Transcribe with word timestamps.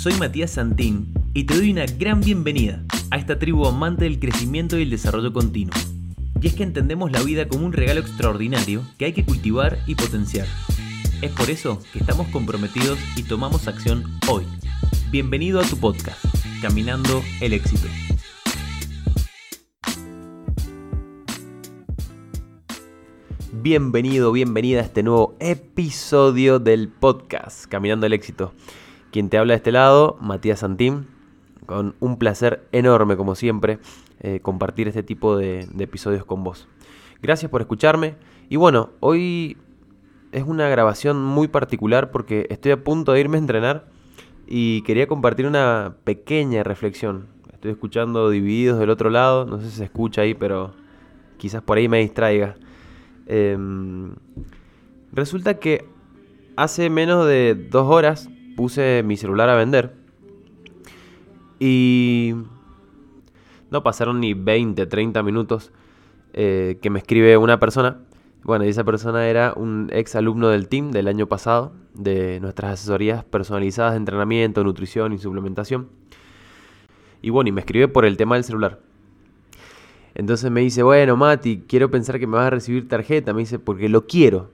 soy 0.00 0.14
Matías 0.14 0.52
Santín 0.52 1.12
y 1.34 1.44
te 1.44 1.54
doy 1.54 1.72
una 1.72 1.84
gran 1.84 2.22
bienvenida 2.22 2.82
a 3.10 3.18
esta 3.18 3.38
tribu 3.38 3.66
amante 3.66 4.04
del 4.04 4.18
crecimiento 4.18 4.78
y 4.78 4.82
el 4.84 4.88
desarrollo 4.88 5.30
continuo. 5.30 5.74
Y 6.40 6.46
es 6.46 6.54
que 6.54 6.62
entendemos 6.62 7.12
la 7.12 7.22
vida 7.22 7.46
como 7.48 7.66
un 7.66 7.74
regalo 7.74 8.00
extraordinario 8.00 8.82
que 8.96 9.04
hay 9.04 9.12
que 9.12 9.26
cultivar 9.26 9.76
y 9.86 9.96
potenciar. 9.96 10.46
Es 11.20 11.30
por 11.32 11.50
eso 11.50 11.82
que 11.92 11.98
estamos 11.98 12.28
comprometidos 12.28 12.98
y 13.14 13.24
tomamos 13.24 13.68
acción 13.68 14.04
hoy. 14.26 14.46
Bienvenido 15.10 15.60
a 15.60 15.64
tu 15.64 15.76
podcast, 15.76 16.24
Caminando 16.62 17.22
el 17.42 17.52
éxito. 17.52 17.86
Bienvenido, 23.52 24.32
bienvenida 24.32 24.78
a 24.78 24.84
este 24.84 25.02
nuevo 25.02 25.36
episodio 25.40 26.58
del 26.58 26.88
podcast 26.88 27.66
Caminando 27.66 28.06
el 28.06 28.14
éxito. 28.14 28.54
Quien 29.10 29.28
te 29.28 29.38
habla 29.38 29.54
de 29.54 29.58
este 29.58 29.72
lado, 29.72 30.16
Matías 30.20 30.60
Santín, 30.60 31.08
con 31.66 31.94
un 32.00 32.16
placer 32.16 32.66
enorme, 32.72 33.16
como 33.16 33.34
siempre, 33.34 33.78
eh, 34.20 34.40
compartir 34.40 34.86
este 34.88 35.02
tipo 35.02 35.36
de, 35.36 35.66
episodios 35.78 36.24
con 36.24 36.44
vos. 36.44 36.68
Gracias 37.22 37.50
por 37.50 37.60
escucharme. 37.60 38.14
Y 38.48 38.56
bueno, 38.56 38.90
hoy 39.00 39.56
es 40.32 40.44
una 40.44 40.68
grabación 40.68 41.22
muy 41.22 41.48
particular 41.48 42.10
porque 42.10 42.46
estoy 42.50 42.72
a 42.72 42.84
punto 42.84 43.12
de 43.12 43.20
irme 43.20 43.36
a 43.36 43.40
entrenar 43.40 43.88
y 44.46 44.82
quería 44.82 45.06
compartir 45.06 45.46
una 45.46 45.96
pequeña 46.04 46.62
reflexión. 46.62 47.26
Estoy 47.52 47.72
escuchando 47.72 48.30
divididos 48.30 48.78
del 48.78 48.90
otro 48.90 49.10
lado, 49.10 49.44
no 49.44 49.60
sé 49.60 49.70
si 49.70 49.76
se 49.76 49.84
escucha 49.84 50.22
ahí, 50.22 50.34
pero 50.34 50.72
quizás 51.36 51.62
por 51.62 51.78
ahí 51.78 51.88
me 51.88 51.98
distraiga. 51.98 52.56
Em, 53.26 54.14
resulta 55.12 55.54
que 55.54 55.86
hace 56.56 56.90
menos 56.90 57.26
de 57.26 57.54
dos 57.54 57.86
horas 57.88 58.28
puse 58.60 59.02
mi 59.02 59.16
celular 59.16 59.48
a 59.48 59.56
vender. 59.56 59.94
Y 61.58 62.34
no 63.70 63.82
pasaron 63.82 64.20
ni 64.20 64.34
20, 64.34 64.84
30 64.84 65.22
minutos 65.22 65.72
eh, 66.34 66.78
que 66.82 66.90
me 66.90 66.98
escribe 66.98 67.38
una 67.38 67.58
persona. 67.58 68.02
Bueno, 68.42 68.66
y 68.66 68.68
esa 68.68 68.84
persona 68.84 69.26
era 69.28 69.54
un 69.56 69.88
ex 69.94 70.14
alumno 70.14 70.50
del 70.50 70.68
team 70.68 70.90
del 70.90 71.08
año 71.08 71.26
pasado, 71.26 71.72
de 71.94 72.38
nuestras 72.40 72.72
asesorías 72.72 73.24
personalizadas 73.24 73.92
de 73.92 73.96
entrenamiento, 73.96 74.62
nutrición 74.62 75.14
y 75.14 75.18
suplementación. 75.18 75.88
Y 77.22 77.30
bueno, 77.30 77.48
y 77.48 77.52
me 77.52 77.62
escribe 77.62 77.88
por 77.88 78.04
el 78.04 78.18
tema 78.18 78.34
del 78.34 78.44
celular. 78.44 78.78
Entonces 80.14 80.50
me 80.50 80.60
dice, 80.60 80.82
bueno, 80.82 81.16
Mati, 81.16 81.64
quiero 81.66 81.90
pensar 81.90 82.20
que 82.20 82.26
me 82.26 82.36
vas 82.36 82.48
a 82.48 82.50
recibir 82.50 82.86
tarjeta. 82.88 83.32
Me 83.32 83.40
dice, 83.40 83.58
porque 83.58 83.88
lo 83.88 84.06
quiero. 84.06 84.50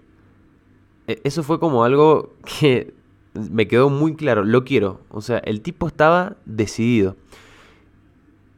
E, 1.09 1.21
eso 1.25 1.43
fue 1.43 1.59
como 1.59 1.83
algo 1.83 2.35
que 2.61 2.95
me 3.51 3.69
quedó 3.69 3.91
muy 3.91 4.15
claro, 4.15 4.45
lo 4.45 4.65
quiero. 4.65 5.01
O 5.11 5.21
sea, 5.21 5.39
el 5.39 5.61
tipo 5.61 5.87
estaba 5.87 6.37
decidido. 6.45 7.17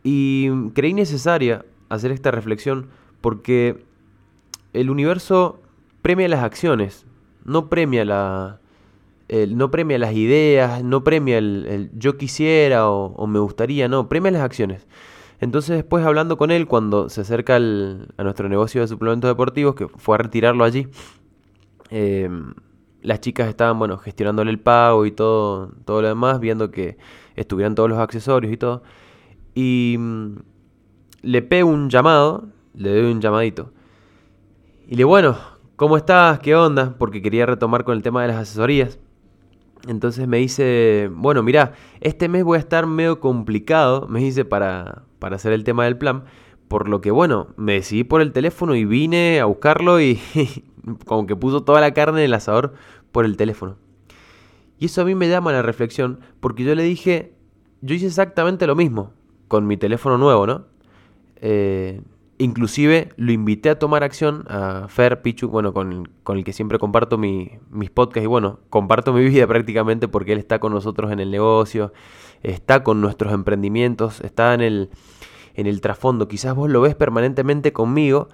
Y 0.02 0.70
creí 0.74 0.94
necesaria 0.94 1.64
hacer 1.88 2.12
esta 2.12 2.30
reflexión 2.30 2.88
porque 3.20 3.84
el 4.72 4.90
universo 4.90 5.60
premia 6.02 6.28
las 6.28 6.42
acciones, 6.42 7.06
no 7.44 7.68
premia 7.68 8.04
la... 8.04 8.60
no 9.48 9.70
premia 9.70 9.98
las 9.98 10.14
ideas, 10.14 10.82
no 10.84 11.04
premia 11.04 11.38
el, 11.38 11.90
yo 11.94 12.16
quisiera 12.16 12.88
o, 12.88 13.14
o, 13.14 13.26
me 13.26 13.38
gustaría, 13.38 13.88
no, 13.88 14.08
premia 14.08 14.30
las 14.30 14.42
acciones. 14.42 14.86
Entonces 15.40 15.76
después 15.76 16.04
hablando 16.04 16.36
con 16.36 16.50
él 16.50 16.66
cuando 16.66 17.08
se 17.08 17.20
acerca 17.20 17.56
a 17.56 18.22
nuestro 18.22 18.48
negocio 18.48 18.80
de 18.80 18.88
suplementos 18.88 19.28
deportivos, 19.28 19.74
que 19.74 19.88
fue 19.88 20.16
a 20.16 20.18
retirarlo 20.18 20.64
allí, 20.64 20.88
eh, 21.90 22.28
las 23.02 23.20
chicas 23.20 23.48
estaban, 23.48 23.78
bueno, 23.78 23.98
gestionándole 23.98 24.50
el 24.50 24.58
pago 24.58 25.06
y 25.06 25.12
todo, 25.12 25.72
todo 25.84 26.02
lo 26.02 26.08
demás, 26.08 26.40
viendo 26.40 26.70
que 26.70 26.98
estuvieran 27.36 27.74
todos 27.74 27.88
los 27.88 27.98
accesorios 27.98 28.52
y 28.52 28.56
todo. 28.56 28.82
Y 29.54 29.96
mm, 29.98 30.36
le 31.22 31.42
pego 31.42 31.68
un 31.70 31.90
llamado, 31.90 32.48
le 32.74 32.90
doy 32.90 33.12
un 33.12 33.20
llamadito. 33.20 33.72
Y 34.88 34.96
le 34.96 35.04
bueno, 35.04 35.36
¿cómo 35.76 35.96
estás? 35.96 36.40
¿Qué 36.40 36.54
onda? 36.54 36.94
Porque 36.98 37.22
quería 37.22 37.46
retomar 37.46 37.84
con 37.84 37.96
el 37.96 38.02
tema 38.02 38.22
de 38.22 38.28
las 38.28 38.36
asesorías. 38.38 38.98
Entonces 39.86 40.26
me 40.26 40.38
dice, 40.38 41.08
bueno, 41.12 41.42
mira, 41.42 41.74
este 42.00 42.28
mes 42.28 42.42
voy 42.44 42.56
a 42.56 42.60
estar 42.60 42.86
medio 42.86 43.20
complicado, 43.20 44.08
me 44.08 44.20
dice, 44.20 44.44
para, 44.44 45.02
para 45.18 45.36
hacer 45.36 45.52
el 45.52 45.64
tema 45.64 45.84
del 45.84 45.96
plan. 45.96 46.24
Por 46.66 46.88
lo 46.88 47.00
que, 47.00 47.10
bueno, 47.10 47.48
me 47.56 47.74
decidí 47.74 48.04
por 48.04 48.20
el 48.20 48.32
teléfono 48.32 48.74
y 48.74 48.84
vine 48.84 49.40
a 49.40 49.46
buscarlo 49.46 50.00
y 50.00 50.20
como 51.06 51.26
que 51.26 51.36
puso 51.36 51.62
toda 51.62 51.80
la 51.80 51.92
carne 51.92 52.20
en 52.20 52.26
el 52.26 52.34
asador 52.34 52.74
por 53.12 53.24
el 53.24 53.36
teléfono. 53.36 53.76
Y 54.78 54.86
eso 54.86 55.02
a 55.02 55.04
mí 55.04 55.14
me 55.14 55.28
llama 55.28 55.52
la 55.52 55.62
reflexión, 55.62 56.20
porque 56.40 56.64
yo 56.64 56.74
le 56.74 56.82
dije, 56.82 57.32
yo 57.80 57.94
hice 57.94 58.06
exactamente 58.06 58.66
lo 58.66 58.76
mismo 58.76 59.12
con 59.48 59.66
mi 59.66 59.76
teléfono 59.76 60.18
nuevo, 60.18 60.46
¿no? 60.46 60.66
Eh, 61.36 62.00
inclusive 62.38 63.10
lo 63.16 63.32
invité 63.32 63.70
a 63.70 63.78
tomar 63.78 64.04
acción 64.04 64.44
a 64.48 64.86
Fer 64.88 65.22
Pichu, 65.22 65.48
bueno, 65.48 65.72
con, 65.72 66.08
con 66.22 66.38
el 66.38 66.44
que 66.44 66.52
siempre 66.52 66.78
comparto 66.78 67.18
mi, 67.18 67.58
mis 67.70 67.90
podcasts 67.90 68.24
y 68.24 68.28
bueno, 68.28 68.60
comparto 68.70 69.12
mi 69.12 69.24
vida 69.28 69.46
prácticamente 69.46 70.08
porque 70.08 70.32
él 70.32 70.38
está 70.38 70.60
con 70.60 70.72
nosotros 70.72 71.10
en 71.10 71.20
el 71.20 71.30
negocio, 71.30 71.92
está 72.42 72.84
con 72.84 73.00
nuestros 73.00 73.32
emprendimientos, 73.32 74.20
está 74.20 74.54
en 74.54 74.60
el, 74.60 74.90
en 75.54 75.66
el 75.66 75.80
trasfondo. 75.80 76.28
Quizás 76.28 76.54
vos 76.54 76.70
lo 76.70 76.80
ves 76.80 76.94
permanentemente 76.94 77.72
conmigo 77.72 78.28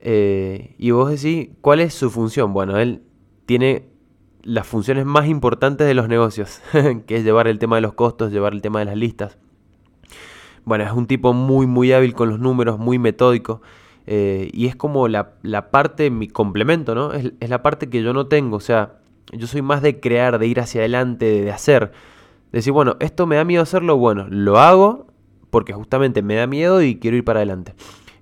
eh, 0.00 0.74
y 0.78 0.90
vos 0.90 1.10
decís, 1.10 1.50
¿cuál 1.60 1.80
es 1.80 1.94
su 1.94 2.10
función? 2.10 2.52
Bueno, 2.52 2.78
él 2.78 3.02
tiene 3.46 3.88
las 4.42 4.66
funciones 4.66 5.04
más 5.04 5.26
importantes 5.26 5.86
de 5.86 5.94
los 5.94 6.08
negocios, 6.08 6.60
que 7.06 7.16
es 7.16 7.24
llevar 7.24 7.48
el 7.48 7.58
tema 7.58 7.76
de 7.76 7.82
los 7.82 7.92
costos, 7.92 8.32
llevar 8.32 8.52
el 8.52 8.62
tema 8.62 8.78
de 8.78 8.86
las 8.86 8.96
listas. 8.96 9.38
Bueno, 10.64 10.84
es 10.84 10.92
un 10.92 11.06
tipo 11.06 11.32
muy, 11.32 11.66
muy 11.66 11.92
hábil 11.92 12.14
con 12.14 12.28
los 12.28 12.38
números, 12.38 12.78
muy 12.78 12.98
metódico. 12.98 13.60
Eh, 14.06 14.50
y 14.52 14.66
es 14.66 14.76
como 14.76 15.08
la, 15.08 15.34
la, 15.42 15.70
parte, 15.70 16.10
mi 16.10 16.28
complemento, 16.28 16.94
¿no? 16.94 17.12
Es, 17.12 17.32
la 17.40 17.62
parte 17.62 17.88
que 17.88 18.02
yo 18.02 18.12
no 18.12 18.26
tengo. 18.26 18.56
O 18.56 18.60
sea, 18.60 18.98
yo 19.32 19.46
soy 19.46 19.62
más 19.62 19.82
de 19.82 20.00
crear, 20.00 20.38
de 20.38 20.46
ir 20.46 20.60
hacia 20.60 20.80
adelante, 20.80 21.26
de, 21.26 21.42
de 21.42 21.50
hacer. 21.50 21.92
De 22.52 22.58
decir, 22.58 22.72
bueno, 22.72 22.96
esto 23.00 23.26
me 23.26 23.36
da 23.36 23.44
miedo 23.44 23.62
hacerlo, 23.62 23.96
bueno, 23.96 24.26
lo 24.28 24.58
hago 24.58 25.10
porque 25.50 25.72
justamente 25.72 26.22
me 26.22 26.36
da 26.36 26.46
miedo 26.46 26.82
y 26.82 26.96
quiero 26.96 27.16
ir 27.16 27.24
para 27.24 27.40
adelante. 27.40 27.74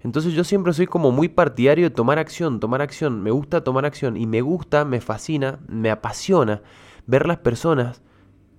Entonces 0.02 0.32
yo 0.32 0.44
siempre 0.44 0.72
soy 0.72 0.86
como 0.86 1.10
muy 1.10 1.28
partidario 1.28 1.88
de 1.88 1.94
tomar 1.94 2.18
acción, 2.18 2.60
tomar 2.60 2.82
acción, 2.82 3.22
me 3.22 3.30
gusta 3.30 3.64
tomar 3.64 3.84
acción 3.84 4.16
y 4.16 4.26
me 4.26 4.40
gusta, 4.40 4.84
me 4.84 5.00
fascina, 5.00 5.58
me 5.66 5.90
apasiona 5.90 6.62
ver 7.06 7.26
las 7.26 7.38
personas 7.38 8.02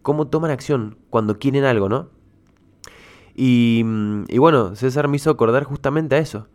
cómo 0.01 0.27
toman 0.27 0.51
acción 0.51 0.97
cuando 1.09 1.39
quieren 1.39 1.63
algo, 1.63 1.87
¿no? 1.87 2.09
Y, 3.35 3.85
y 4.27 4.37
bueno, 4.37 4.75
César 4.75 5.07
me 5.07 5.15
hizo 5.15 5.29
acordar 5.29 5.63
justamente 5.63 6.15
a 6.15 6.19
eso. 6.19 6.47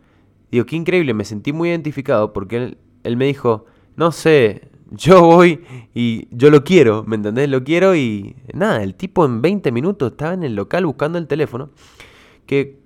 Digo, 0.51 0.65
qué 0.65 0.75
increíble, 0.75 1.13
me 1.13 1.25
sentí 1.25 1.51
muy 1.51 1.69
identificado 1.69 2.31
porque 2.31 2.57
él, 2.57 2.77
él 3.03 3.17
me 3.17 3.25
dijo, 3.25 3.65
no 3.95 4.11
sé, 4.11 4.69
yo 4.91 5.21
voy 5.21 5.63
y 5.93 6.27
yo 6.31 6.49
lo 6.49 6.63
quiero, 6.63 7.03
¿me 7.03 7.15
entendés? 7.15 7.49
Lo 7.49 7.63
quiero 7.63 7.95
y 7.95 8.35
nada, 8.53 8.83
el 8.83 8.95
tipo 8.95 9.25
en 9.25 9.41
20 9.41 9.71
minutos 9.71 10.11
estaba 10.11 10.33
en 10.33 10.43
el 10.43 10.55
local 10.55 10.85
buscando 10.85 11.17
el 11.17 11.27
teléfono. 11.27 11.71
Que 12.45 12.84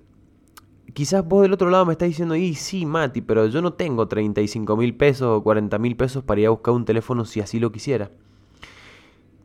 quizás 0.92 1.26
vos 1.26 1.42
del 1.42 1.52
otro 1.52 1.70
lado 1.70 1.86
me 1.86 1.92
estás 1.92 2.08
diciendo, 2.08 2.36
y 2.36 2.54
sí, 2.54 2.86
Mati, 2.86 3.20
pero 3.20 3.46
yo 3.46 3.62
no 3.62 3.72
tengo 3.74 4.08
35 4.08 4.76
mil 4.76 4.94
pesos 4.96 5.38
o 5.38 5.42
40 5.42 5.78
mil 5.78 5.96
pesos 5.96 6.24
para 6.24 6.40
ir 6.40 6.46
a 6.46 6.50
buscar 6.50 6.74
un 6.74 6.84
teléfono 6.84 7.24
si 7.24 7.40
así 7.40 7.58
lo 7.58 7.72
quisiera. 7.72 8.10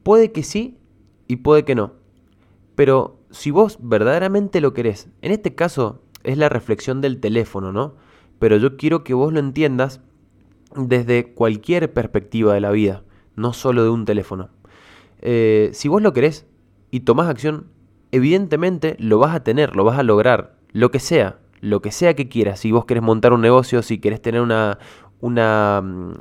Puede 0.04 0.32
que 0.32 0.44
sí 0.44 0.78
y 1.28 1.38
puede 1.38 1.66
que 1.66 1.76
no. 1.76 1.94
Pero 2.76 3.20
si 3.32 3.52
vos 3.52 3.78
verdaderamente 3.82 4.62
lo 4.62 4.74
querés, 4.74 5.10
en 5.22 5.32
este 5.32 5.56
caso 5.56 6.02
es 6.24 6.38
la 6.38 6.50
reflexión 6.50 7.02
del 7.02 7.20
teléfono, 7.20 7.72
¿no? 7.72 7.96
Pero 8.40 8.58
yo 8.58 8.78
quiero 8.78 9.04
que 9.04 9.14
vos 9.14 9.32
lo 9.34 9.40
entiendas 9.40 10.02
desde 10.76 11.34
cualquier 11.34 11.94
perspectiva 11.94 12.54
de 12.54 12.60
la 12.60 12.72
vida, 12.72 13.04
no 13.36 13.54
solo 13.54 13.84
de 13.84 13.90
un 13.90 14.06
teléfono. 14.06 14.50
Eh, 15.22 15.70
si 15.74 15.88
vos 15.88 16.02
lo 16.02 16.14
querés 16.14 16.46
y 16.92 17.02
tomás 17.02 17.30
acción, 17.30 17.68
evidentemente 18.12 18.96
lo 19.00 19.20
vas 19.20 19.36
a 19.36 19.44
tener, 19.44 19.76
lo 19.76 19.84
vas 19.84 19.98
a 19.98 20.04
lograr, 20.04 20.55
lo 20.76 20.92
que 20.92 21.00
sea, 21.00 21.40
lo 21.62 21.82
que 21.82 21.90
sea 21.90 22.16
que 22.16 22.28
quieras. 22.28 22.60
Si 22.60 22.70
vos 22.74 22.84
querés 22.84 23.02
montar 23.02 23.32
un 23.32 23.40
negocio, 23.40 23.82
si 23.82 23.98
querés 23.98 24.22
tener 24.22 24.42
una, 24.42 24.78
una, 25.22 25.82
mm, 25.82 26.12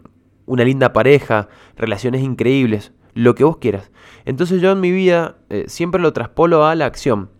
una 0.47 0.63
linda 0.63 0.93
pareja, 0.93 1.49
relaciones 1.77 2.23
increíbles, 2.23 2.93
lo 3.15 3.35
que 3.35 3.43
vos 3.43 3.57
quieras. 3.57 3.91
Entonces 4.25 4.63
yo 4.63 4.71
en 4.71 4.79
mi 4.79 4.93
vida 4.93 5.39
eh, 5.51 5.65
siempre 5.67 6.01
lo 6.01 6.13
traspolo 6.13 6.65
a 6.67 6.77
la 6.77 6.87
acción. 6.87 7.31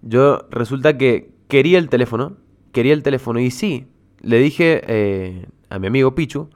Yo 0.00 0.46
resulta 0.48 0.96
que 0.96 1.32
quería 1.48 1.78
el 1.78 1.88
teléfono, 1.88 2.36
quería 2.70 2.92
el 2.92 3.02
teléfono 3.02 3.40
y 3.40 3.50
sí, 3.50 3.88
le 4.20 4.38
dije 4.38 4.82
eh, 4.86 5.48
a 5.70 5.80
mi 5.80 5.88
amigo 5.88 6.14
Pichu, 6.14 6.50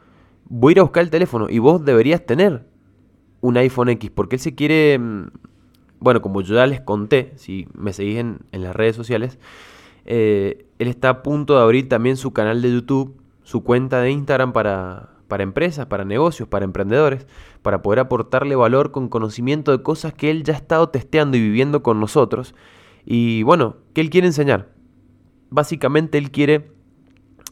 voy 0.45 0.71
a 0.71 0.75
ir 0.75 0.79
a 0.79 0.83
buscar 0.83 1.03
el 1.03 1.11
teléfono 1.11 1.49
y 1.51 1.59
vos 1.59 1.85
deberías 1.85 2.25
tener 2.25 2.67
un 3.41 3.57
iPhone 3.57 3.89
X, 3.89 4.13
porque 4.15 4.37
él 4.37 4.41
se 4.41 4.55
quiere, 4.55 4.97
mm, 4.97 5.27
bueno, 6.01 6.23
como 6.23 6.41
yo 6.41 6.57
ya 6.57 6.67
les 6.67 6.81
conté, 6.81 7.33
si 7.37 7.69
me 7.75 7.93
seguís 7.93 8.19
en, 8.19 8.41
las 8.53 8.75
redes 8.75 8.97
sociales, 8.97 9.39
eh, 10.07 10.67
él 10.79 10.89
está 10.89 11.11
a 11.11 11.23
punto 11.23 11.57
de 11.57 11.63
abrir 11.63 11.89
también 11.89 12.17
su 12.17 12.33
canal 12.33 12.63
de 12.63 12.73
YouTube, 12.73 13.21
su 13.43 13.63
cuenta 13.63 14.01
de 14.01 14.11
Instagram 14.11 14.53
para, 14.53 15.11
para 15.29 15.43
empresas, 15.43 15.87
para 15.87 16.05
negocios, 16.05 16.49
para 16.49 16.65
emprendedores, 16.65 17.27
para 17.63 17.83
poder 17.83 18.01
aportarle 18.01 18.57
valor 18.57 18.91
con 18.91 19.09
conocimiento 19.09 19.73
de 19.73 19.83
cosas 19.83 20.15
que 20.15 20.31
él 20.31 20.43
ya 20.43 20.55
ha 20.55 20.57
estado 20.57 20.89
testeando 20.89 21.37
y 21.37 21.41
viviendo 21.41 21.83
con 21.83 22.01
nosotros. 22.01 22.55
Y 23.05 23.43
bueno, 23.43 23.77
¿qué 23.95 24.01
él 24.01 24.11
quiere 24.11 24.27
enseñar? 24.27 24.69
Básicamente 25.51 26.17
él 26.17 26.31
quiere 26.31 26.73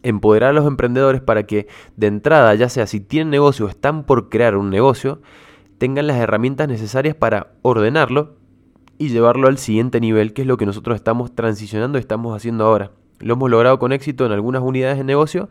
empoderar 0.02 0.50
a 0.50 0.52
los 0.54 0.66
emprendedores 0.66 1.20
para 1.20 1.44
que 1.44 1.68
de 1.96 2.06
entrada, 2.06 2.54
ya 2.54 2.68
sea 2.68 2.86
si 2.86 3.00
tienen 3.00 3.30
negocio 3.30 3.66
o 3.66 3.68
están 3.68 4.04
por 4.04 4.28
crear 4.28 4.56
un 4.56 4.70
negocio, 4.70 5.20
tengan 5.78 6.06
las 6.06 6.18
herramientas 6.18 6.68
necesarias 6.68 7.14
para 7.14 7.52
ordenarlo 7.62 8.37
y 8.98 9.08
llevarlo 9.08 9.48
al 9.48 9.58
siguiente 9.58 10.00
nivel, 10.00 10.32
que 10.32 10.42
es 10.42 10.48
lo 10.48 10.56
que 10.56 10.66
nosotros 10.66 10.96
estamos 10.96 11.34
transicionando 11.34 11.98
y 11.98 12.00
estamos 12.00 12.36
haciendo 12.36 12.64
ahora. 12.64 12.90
Lo 13.20 13.34
hemos 13.34 13.50
logrado 13.50 13.78
con 13.78 13.92
éxito 13.92 14.26
en 14.26 14.32
algunas 14.32 14.62
unidades 14.62 14.98
de 14.98 15.04
negocio 15.04 15.48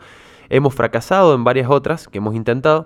Hemos 0.50 0.74
fracasado 0.74 1.36
en 1.36 1.44
varias 1.44 1.70
otras 1.70 2.08
que 2.08 2.20
hemos 2.20 2.36
intentado, 2.36 2.86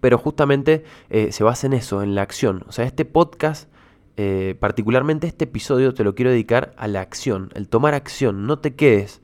pero 0.00 0.18
justamente 0.18 0.84
eh, 1.08 1.30
se 1.30 1.44
basa 1.44 1.66
en 1.66 1.72
eso, 1.72 2.02
en 2.02 2.14
la 2.14 2.22
acción. 2.22 2.64
O 2.66 2.72
sea, 2.72 2.84
este 2.84 3.04
podcast, 3.04 3.68
eh, 4.16 4.56
particularmente 4.58 5.26
este 5.26 5.44
episodio, 5.44 5.94
te 5.94 6.02
lo 6.02 6.14
quiero 6.14 6.30
dedicar 6.30 6.74
a 6.76 6.88
la 6.88 7.00
acción, 7.00 7.50
el 7.54 7.68
tomar 7.68 7.94
acción, 7.94 8.46
no 8.46 8.58
te 8.58 8.74
quedes. 8.74 9.22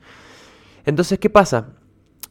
Entonces, 0.85 1.19
¿qué 1.19 1.29
pasa? 1.29 1.73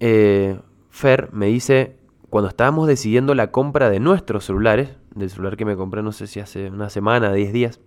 Eh, 0.01 0.59
Fer 0.89 1.29
me 1.33 1.47
dice, 1.47 1.99
cuando 2.31 2.49
estábamos 2.49 2.89
decidiendo 2.89 3.35
la 3.35 3.51
compra 3.51 3.91
de 3.91 4.01
nuestros 4.01 4.47
celulares, 4.47 4.97
del 5.15 5.29
celular 5.29 5.57
que 5.57 5.65
me 5.65 5.77
compré 5.77 6.03
no 6.03 6.13
sé 6.13 6.27
si 6.27 6.41
hace 6.41 6.71
una 6.71 6.89
semana, 6.89 7.33
10 7.33 7.53
días, 7.53 7.81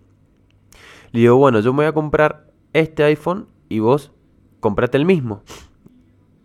le 1.14 1.20
digo, 1.20 1.36
bueno, 1.36 1.60
yo 1.60 1.72
me 1.72 1.76
voy 1.76 1.86
a 1.86 1.92
comprar 1.92 2.50
este 2.72 3.04
iPhone 3.04 3.46
y 3.68 3.78
vos 3.78 4.10
comprate 4.58 4.98
el 4.98 5.04
mismo. 5.04 5.42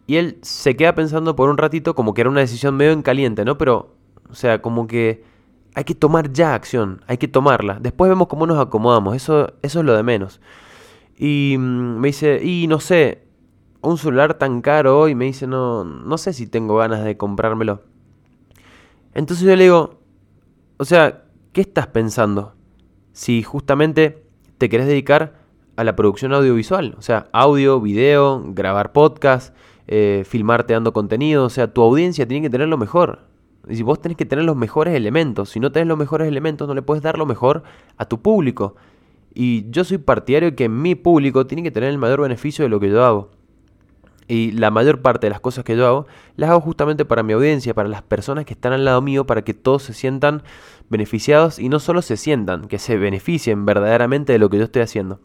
Y 0.05 0.17
él 0.17 0.37
se 0.43 0.75
queda 0.75 0.93
pensando 0.93 1.35
por 1.35 1.49
un 1.49 1.57
ratito 1.57 1.95
como 1.95 2.13
que 2.13 2.21
era 2.21 2.29
una 2.29 2.41
decisión 2.41 2.77
medio 2.77 2.91
en 2.91 3.01
caliente, 3.01 3.43
¿no? 3.45 3.57
Pero, 3.57 3.95
o 4.29 4.35
sea, 4.35 4.61
como 4.61 4.85
que 4.85 5.23
hay 5.73 5.85
que 5.85 5.95
tomar 5.95 6.31
ya 6.33 6.53
acción, 6.53 7.01
hay 7.07 7.17
que 7.17 7.27
tomarla. 7.27 7.79
Después 7.79 8.09
vemos 8.09 8.27
cómo 8.27 8.45
nos 8.45 8.59
acomodamos, 8.59 9.15
eso, 9.15 9.53
eso 9.63 9.79
es 9.79 9.85
lo 9.85 9.95
de 9.95 10.03
menos. 10.03 10.39
Y 11.17 11.55
mm, 11.57 11.97
me 11.97 12.09
dice, 12.09 12.39
y 12.43 12.67
no 12.67 12.79
sé, 12.79 13.23
un 13.81 13.97
celular 13.97 14.35
tan 14.35 14.61
caro 14.61 14.99
hoy, 14.99 15.15
me 15.15 15.25
dice, 15.25 15.47
no, 15.47 15.83
no 15.83 16.19
sé 16.19 16.31
si 16.33 16.45
tengo 16.45 16.77
ganas 16.77 17.03
de 17.03 17.17
comprármelo. 17.17 17.81
Entonces 19.15 19.47
yo 19.47 19.55
le 19.55 19.63
digo, 19.63 19.99
o 20.77 20.85
sea, 20.85 21.23
¿qué 21.53 21.61
estás 21.61 21.87
pensando? 21.87 22.53
Si 23.13 23.41
justamente 23.41 24.28
te 24.59 24.69
querés 24.69 24.85
dedicar 24.85 25.33
a 25.77 25.83
la 25.83 25.95
producción 25.95 26.33
audiovisual, 26.33 26.93
o 26.97 27.01
sea, 27.01 27.29
audio, 27.31 27.79
video, 27.79 28.43
grabar 28.47 28.91
podcast, 28.91 29.55
eh, 29.87 30.23
filmarte 30.27 30.73
dando 30.73 30.91
contenido. 30.93 31.45
O 31.45 31.49
sea, 31.49 31.73
tu 31.73 31.81
audiencia 31.81 32.27
tiene 32.27 32.43
que 32.43 32.49
tener 32.49 32.67
lo 32.67 32.77
mejor. 32.77 33.21
Y 33.67 33.77
si 33.77 33.83
vos 33.83 34.01
tenés 34.01 34.17
que 34.17 34.25
tener 34.25 34.43
los 34.43 34.57
mejores 34.57 34.93
elementos, 34.93 35.49
si 35.49 35.59
no 35.59 35.71
tenés 35.71 35.87
los 35.87 35.97
mejores 35.97 36.27
elementos, 36.27 36.67
no 36.67 36.73
le 36.73 36.81
puedes 36.81 37.01
dar 37.01 37.17
lo 37.17 37.25
mejor 37.25 37.63
a 37.97 38.05
tu 38.05 38.21
público. 38.21 38.75
Y 39.33 39.69
yo 39.71 39.85
soy 39.85 39.97
partidario 39.97 40.51
de 40.51 40.55
que 40.55 40.67
mi 40.67 40.95
público 40.95 41.47
tiene 41.47 41.63
que 41.63 41.71
tener 41.71 41.89
el 41.89 41.97
mayor 41.97 42.21
beneficio 42.21 42.65
de 42.65 42.69
lo 42.69 42.79
que 42.79 42.89
yo 42.89 43.05
hago. 43.05 43.29
Y 44.29 44.51
la 44.51 44.69
mayor 44.69 45.01
parte 45.01 45.25
de 45.25 45.31
las 45.31 45.39
cosas 45.39 45.63
que 45.63 45.75
yo 45.75 45.87
hago, 45.87 46.07
las 46.35 46.51
hago 46.51 46.61
justamente 46.61 47.03
para 47.03 47.23
mi 47.23 47.33
audiencia, 47.33 47.73
para 47.73 47.89
las 47.89 48.03
personas 48.03 48.45
que 48.45 48.53
están 48.53 48.73
al 48.73 48.85
lado 48.85 49.01
mío, 49.01 49.25
para 49.25 49.41
que 49.41 49.55
todos 49.55 49.81
se 49.81 49.93
sientan 49.93 50.43
beneficiados 50.87 51.57
y 51.57 51.67
no 51.67 51.79
solo 51.79 52.03
se 52.03 52.15
sientan, 52.15 52.67
que 52.67 52.77
se 52.77 52.97
beneficien 52.97 53.65
verdaderamente 53.65 54.31
de 54.31 54.37
lo 54.37 54.51
que 54.51 54.59
yo 54.59 54.65
estoy 54.65 54.83
haciendo. 54.83 55.19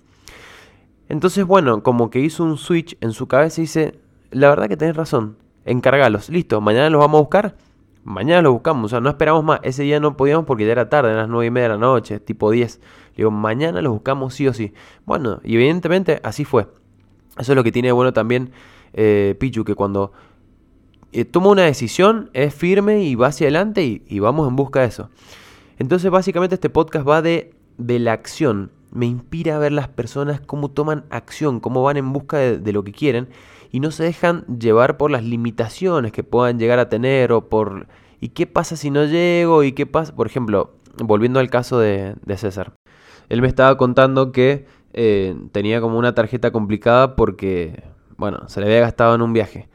Entonces, 1.11 1.45
bueno, 1.45 1.83
como 1.83 2.09
que 2.09 2.21
hizo 2.21 2.45
un 2.45 2.57
switch 2.57 2.97
en 3.03 3.13
su 3.13 3.29
cabeza 3.29 3.61
y 3.61 3.65
dice, 3.65 4.01
la 4.31 4.49
verdad 4.49 4.69
que 4.69 4.79
tenés 4.79 4.97
razón. 4.97 5.37
Encargalos. 5.67 6.31
Listo, 6.31 6.63
mañana 6.63 6.89
los 6.89 7.01
vamos 7.01 7.19
a 7.19 7.21
buscar. 7.21 7.57
Mañana 8.05 8.41
los 8.41 8.55
buscamos. 8.55 8.87
O 8.87 8.89
sea, 8.89 9.01
no 9.01 9.11
esperamos 9.11 9.45
más. 9.45 9.61
Ese 9.65 9.83
día 9.83 10.01
no 10.01 10.17
podíamos 10.17 10.47
porque 10.47 10.65
ya 10.65 10.73
era 10.73 10.89
tarde, 10.89 11.11
eran 11.11 11.25
las 11.25 11.29
9 11.29 11.47
y 11.47 11.51
media 11.51 11.69
de 11.69 11.75
la 11.75 11.81
noche, 11.81 12.21
tipo 12.21 12.51
10. 12.51 12.79
Le 12.79 13.17
digo, 13.17 13.31
mañana 13.31 13.83
los 13.83 13.93
buscamos 13.93 14.33
sí 14.33 14.49
o 14.49 14.55
sí. 14.55 14.73
Bueno, 15.05 15.41
y 15.45 15.57
evidentemente 15.57 16.21
así 16.23 16.47
fue. 16.47 16.69
Eso 17.39 17.53
es 17.53 17.57
lo 17.57 17.65
que 17.65 17.73
tiene 17.73 17.93
bueno 17.93 18.15
también 18.15 18.53
eh, 18.95 19.37
Pichu, 19.39 19.65
que 19.65 19.75
cuando 19.75 20.13
eh, 21.13 21.25
toma 21.25 21.49
una 21.49 21.63
decisión 21.63 22.31
es 22.33 22.55
firme 22.55 23.05
y 23.05 23.15
va 23.15 23.29
hacia 23.29 23.45
adelante 23.45 24.03
y, 24.07 24.19
vamos 24.19 24.49
en 24.49 24.57
busca 24.57 24.81
de 24.81 24.87
eso. 24.87 25.11
Entonces, 25.79 26.11
básicamente 26.11 26.55
este 26.55 26.71
podcast 26.71 27.07
va 27.07 27.21
de, 27.21 27.55
de 27.77 27.99
la 27.99 28.13
acción. 28.13 28.71
Me 28.91 29.07
inspira 29.07 29.57
a 29.57 29.59
ver 29.59 29.73
las 29.73 29.89
personas 29.89 30.41
cómo 30.41 30.71
toman 30.71 31.05
acción, 31.11 31.61
cómo 31.61 31.83
van 31.83 31.97
en 31.97 32.13
busca 32.13 32.39
de 32.39 32.73
lo 32.73 32.85
que 32.85 32.93
quieren 32.93 33.29
y 33.75 33.81
no 33.81 33.91
se 33.91 34.05
dejan 34.05 34.47
llevar 34.47 34.97
por 34.97 35.11
las 35.11 35.25
limitaciones 35.25 36.13
que 36.13 36.23
puedan 36.23 36.61
llegar 36.61 36.79
a 36.79 36.89
tener 36.89 37.33
o 37.33 37.49
por 37.49 37.89
¿y 38.21 38.29
qué 38.29 38.47
pasa 38.47 38.77
si 38.77 38.89
no 38.89 39.05
llego? 39.05 39.65
¿Y 39.65 39.73
qué 39.73 39.85
pasa? 39.85 40.15
Por 40.15 40.29
ejemplo, 40.29 40.75
volviendo 41.03 41.41
al 41.41 41.51
caso 41.51 41.79
de, 41.79 42.15
César. 42.37 42.73
Él 43.29 43.43
me 43.43 43.49
estaba 43.49 43.77
contando 43.77 44.31
que 44.33 44.67
eh, 44.93 45.35
tenía 45.53 45.81
como 45.81 45.99
una 45.99 46.15
tarjeta 46.15 46.53
complicada 46.53 47.17
porque, 47.17 47.83
bueno, 48.17 48.49
se 48.49 48.61
le 48.61 48.67
había 48.67 48.81
gastado 48.81 49.15
en 49.15 49.23
un 49.23 49.33
viaje. 49.33 49.69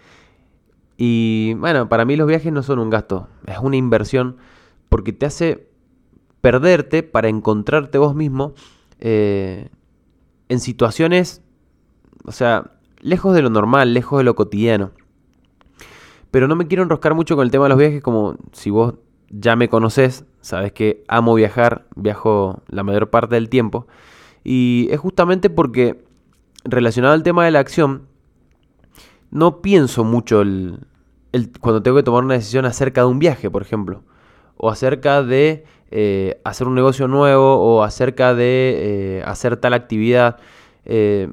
Y 0.98 1.54
bueno, 1.56 1.88
para 1.88 2.06
mí 2.06 2.16
los 2.16 2.28
viajes 2.28 2.52
no 2.52 2.64
son 2.64 2.80
un 2.80 2.90
gasto, 2.90 3.28
es 3.46 3.58
una 3.60 3.78
inversión 3.78 4.38
porque 4.90 5.14
te 5.14 5.26
hace 5.26 5.70
perderte 6.42 7.04
para 7.04 7.30
encontrarte 7.30 7.98
vos 7.98 8.16
mismo 8.16 8.54
eh, 9.00 9.70
en 10.50 10.60
situaciones, 10.60 11.42
o 12.26 12.32
sea, 12.32 12.72
lejos 13.00 13.34
de 13.34 13.42
lo 13.42 13.50
normal, 13.50 13.94
lejos 13.94 14.20
de 14.20 14.24
lo 14.24 14.36
cotidiano. 14.36 14.92
Pero 16.32 16.48
no 16.48 16.56
me 16.56 16.68
quiero 16.68 16.84
enroscar 16.84 17.16
mucho 17.16 17.36
con 17.36 17.46
el 17.46 17.52
tema 17.52 17.66
de 17.66 17.70
los 17.70 17.78
viajes, 17.78 18.04
como 18.04 18.36
si 18.52 18.70
vos 18.70 18.96
ya 19.30 19.56
me 19.56 19.70
conoces, 19.70 20.26
sabes 20.42 20.72
que 20.72 21.04
amo 21.08 21.34
viajar, 21.34 21.86
viajo 21.96 22.62
la 22.68 22.84
mayor 22.84 23.10
parte 23.10 23.36
del 23.36 23.50
tiempo. 23.50 23.88
Y 24.44 24.88
es 24.92 25.00
justamente 25.00 25.50
porque, 25.50 26.04
relacionado 26.64 27.14
al 27.14 27.24
tema 27.24 27.46
de 27.46 27.52
la 27.52 27.60
acción, 27.60 28.08
no 29.31 29.62
pienso 29.62 30.04
mucho 30.04 30.42
el, 30.42 30.80
cuando 31.62 31.81
tengo 31.81 31.98
que 31.98 32.04
tomar 32.04 32.24
una 32.24 32.34
decisión 32.34 32.66
acerca 32.66 33.02
de 33.02 33.08
un 33.08 33.20
viaje, 33.20 33.50
por 33.50 33.62
ejemplo, 33.62 34.04
o 34.58 34.70
acerca 34.70 35.24
de 35.24 35.66
eh, 35.92 36.40
hacer 36.44 36.68
un 36.68 36.76
negocio 36.76 37.08
nuevo, 37.08 37.58
o 37.58 37.84
acerca 37.84 38.34
de 38.34 39.20
eh, 39.20 39.24
hacer 39.26 39.58
tal 39.58 39.74
actividad. 39.74 40.38
Eh, 40.86 41.31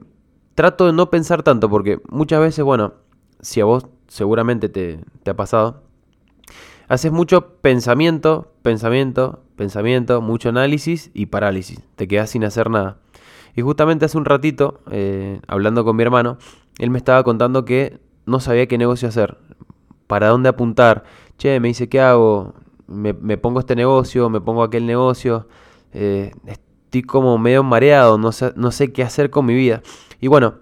trato 0.55 0.87
de 0.87 0.93
no 0.93 1.11
pensar 1.11 1.43
tanto 1.43 1.69
porque 1.69 2.01
muchas 2.09 2.41
veces, 2.41 2.65
bueno, 2.65 2.95
si 3.41 3.61
a 3.61 3.65
vos 3.65 3.87
seguramente 4.09 4.69
te, 4.69 5.01
ha 5.29 5.35
pasado, 5.35 5.83
haces 6.89 7.13
mucho 7.13 7.57
pensamiento, 7.61 8.53
pensamiento, 8.63 9.43
pensamiento, 9.57 10.21
mucho 10.21 10.51
análisis 10.51 11.11
y 11.15 11.27
parálisis. 11.27 11.81
Te 11.97 12.07
quedas 12.07 12.31
sin 12.31 12.45
hacer 12.45 12.71
nada. 12.71 12.99
Y 13.55 13.63
justamente 13.63 14.05
hace 14.05 14.19
un 14.19 14.27
ratito, 14.27 14.81
hablando 15.47 15.83
con 15.83 15.97
mi 15.97 16.03
hermano, 16.03 16.37
él 16.79 16.91
me 16.91 16.99
estaba 16.99 17.23
contando 17.23 17.65
que 17.65 17.99
no 18.27 18.41
sabía 18.41 18.67
qué 18.67 18.79
negocio 18.79 19.09
hacer, 19.09 19.39
para 20.07 20.29
dónde 20.29 20.49
apuntar. 20.49 21.05
Che, 21.39 21.61
me 21.61 21.69
dice, 21.69 21.89
¿qué 21.89 22.01
hago? 22.01 22.55
Me, 22.87 23.13
pongo 23.37 23.61
este 23.61 23.77
negocio, 23.77 24.31
me 24.31 24.41
pongo 24.41 24.63
aquel 24.63 24.87
negocio. 24.87 25.49
Eh, 25.93 26.33
estoy 26.47 27.03
como 27.03 27.39
medio 27.39 27.63
mareado, 27.63 28.19
no 28.19 28.33
sé, 28.33 28.53
no 28.57 28.71
sé 28.71 28.93
qué 28.93 29.03
hacer 29.03 29.31
con 29.31 29.47
mi 29.47 29.55
vida. 29.55 29.83
Y 30.21 30.29
bueno, 30.29 30.55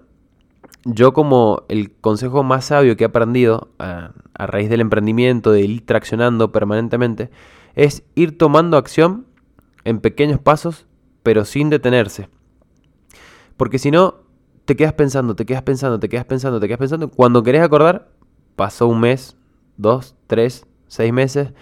yo 0.85 1.13
como 1.13 1.63
el 1.67 1.91
consejo 1.91 2.43
más 2.43 2.65
sabio 2.65 2.95
que 2.95 3.03
he 3.03 3.07
aprendido 3.07 3.69
a, 3.79 4.11
raíz 4.35 4.69
del 4.69 4.81
emprendimiento, 4.81 5.51
de 5.51 5.61
ir 5.61 5.85
traccionando 5.85 6.51
permanentemente, 6.51 7.31
es 7.73 8.03
ir 8.13 8.37
tomando 8.37 8.77
acción 8.77 9.25
en 9.83 9.99
pequeños 9.99 10.39
pasos, 10.39 10.85
pero 11.23 11.43
sin 11.43 11.69
detenerse. 11.69 12.29
Porque 13.57 13.79
si 13.79 13.91
no, 13.91 14.24
te 14.65 14.75
quedas 14.75 14.93
pensando, 14.93 15.35
te 15.35 15.45
quedas 15.45 15.61
pensando, 15.61 15.99
te 15.99 16.09
quedas 16.09 16.25
pensando, 16.25 16.59
te 16.59 16.67
quedas 16.67 16.79
pensando. 16.79 17.09
Cuando 17.09 17.43
querés 17.43 17.61
acordar, 17.61 18.09
pasó 18.55 18.87
un 18.87 18.99
mes, 18.99 19.37
dos, 19.77 20.15
tres, 20.27 20.65
seis 20.87 21.13
meses. 21.13 21.53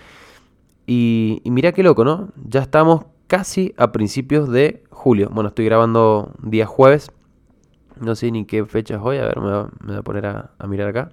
Y, 0.88 1.41
y 1.43 1.51
mira 1.51 1.74
qué 1.74 1.83
loco, 1.83 2.03
¿no? 2.05 2.29
Ya 2.48 2.62
estamos 2.62 3.05
casi 3.27 3.74
a 3.77 3.91
principios 3.91 4.50
de 4.50 4.83
julio. 4.89 5.29
Bueno, 5.31 5.50
estoy 5.50 5.65
grabando 5.65 6.33
día 6.41 6.65
jueves. 6.65 7.12
No 8.00 8.15
sé 8.15 8.31
ni 8.31 8.45
qué 8.45 8.65
fecha 8.65 8.95
es 8.95 9.01
hoy. 9.01 9.17
A 9.17 9.25
ver, 9.25 9.39
me, 9.39 9.51
voy 9.86 9.95
a 9.98 10.01
poner 10.01 10.25
a, 10.25 10.51
mirar 10.67 10.89
acá. 10.89 11.10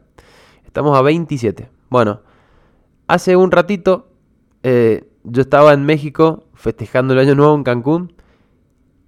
Estamos 0.65 0.97
a 0.97 1.03
27. 1.03 1.69
Bueno, 1.89 2.21
hace 3.07 3.37
un 3.37 3.51
ratito 3.51 4.09
eh, 4.63 5.09
yo 5.25 5.43
estaba 5.43 5.73
en 5.73 5.85
México 5.85 6.45
festejando 6.55 7.15
el 7.15 7.21
año 7.21 7.35
nuevo 7.35 7.55
en 7.55 7.65
Cancún. 7.65 8.13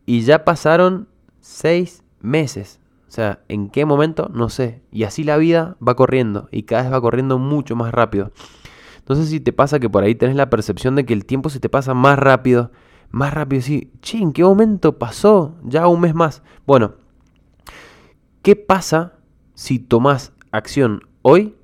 Y 0.04 0.22
ya 0.22 0.44
pasaron 0.44 1.08
seis 1.40 2.02
meses. 2.22 2.80
O 3.08 3.10
sea, 3.10 3.40
¿en 3.48 3.68
qué 3.68 3.84
momento? 3.84 4.30
No 4.32 4.48
sé. 4.48 4.82
Y 4.90 5.04
así 5.04 5.24
la 5.24 5.36
vida 5.36 5.76
va 5.86 5.96
corriendo. 5.96 6.48
Y 6.50 6.62
cada 6.62 6.82
vez 6.82 6.92
va 6.92 7.00
corriendo 7.00 7.38
mucho 7.38 7.76
más 7.76 7.92
rápido. 7.92 8.32
No 9.08 9.14
sé 9.14 9.26
si 9.26 9.40
te 9.40 9.52
pasa 9.52 9.80
que 9.80 9.90
por 9.90 10.04
ahí 10.04 10.14
tenés 10.14 10.36
la 10.36 10.48
percepción 10.48 10.94
de 10.94 11.04
que 11.04 11.12
el 11.12 11.26
tiempo 11.26 11.50
se 11.50 11.60
te 11.60 11.68
pasa 11.68 11.92
más 11.94 12.18
rápido. 12.18 12.70
Más 13.10 13.34
rápido. 13.34 13.62
Sí, 13.62 13.92
che, 14.00 14.18
¿en 14.18 14.32
qué 14.32 14.42
momento 14.42 14.98
pasó? 14.98 15.56
Ya 15.64 15.86
un 15.86 16.00
mes 16.00 16.14
más. 16.14 16.42
Bueno, 16.66 16.94
¿Qué 18.42 18.56
pasa 18.56 19.12
si 19.54 19.78
tomas 19.78 20.32
acción 20.50 21.02
hoy? 21.22 21.54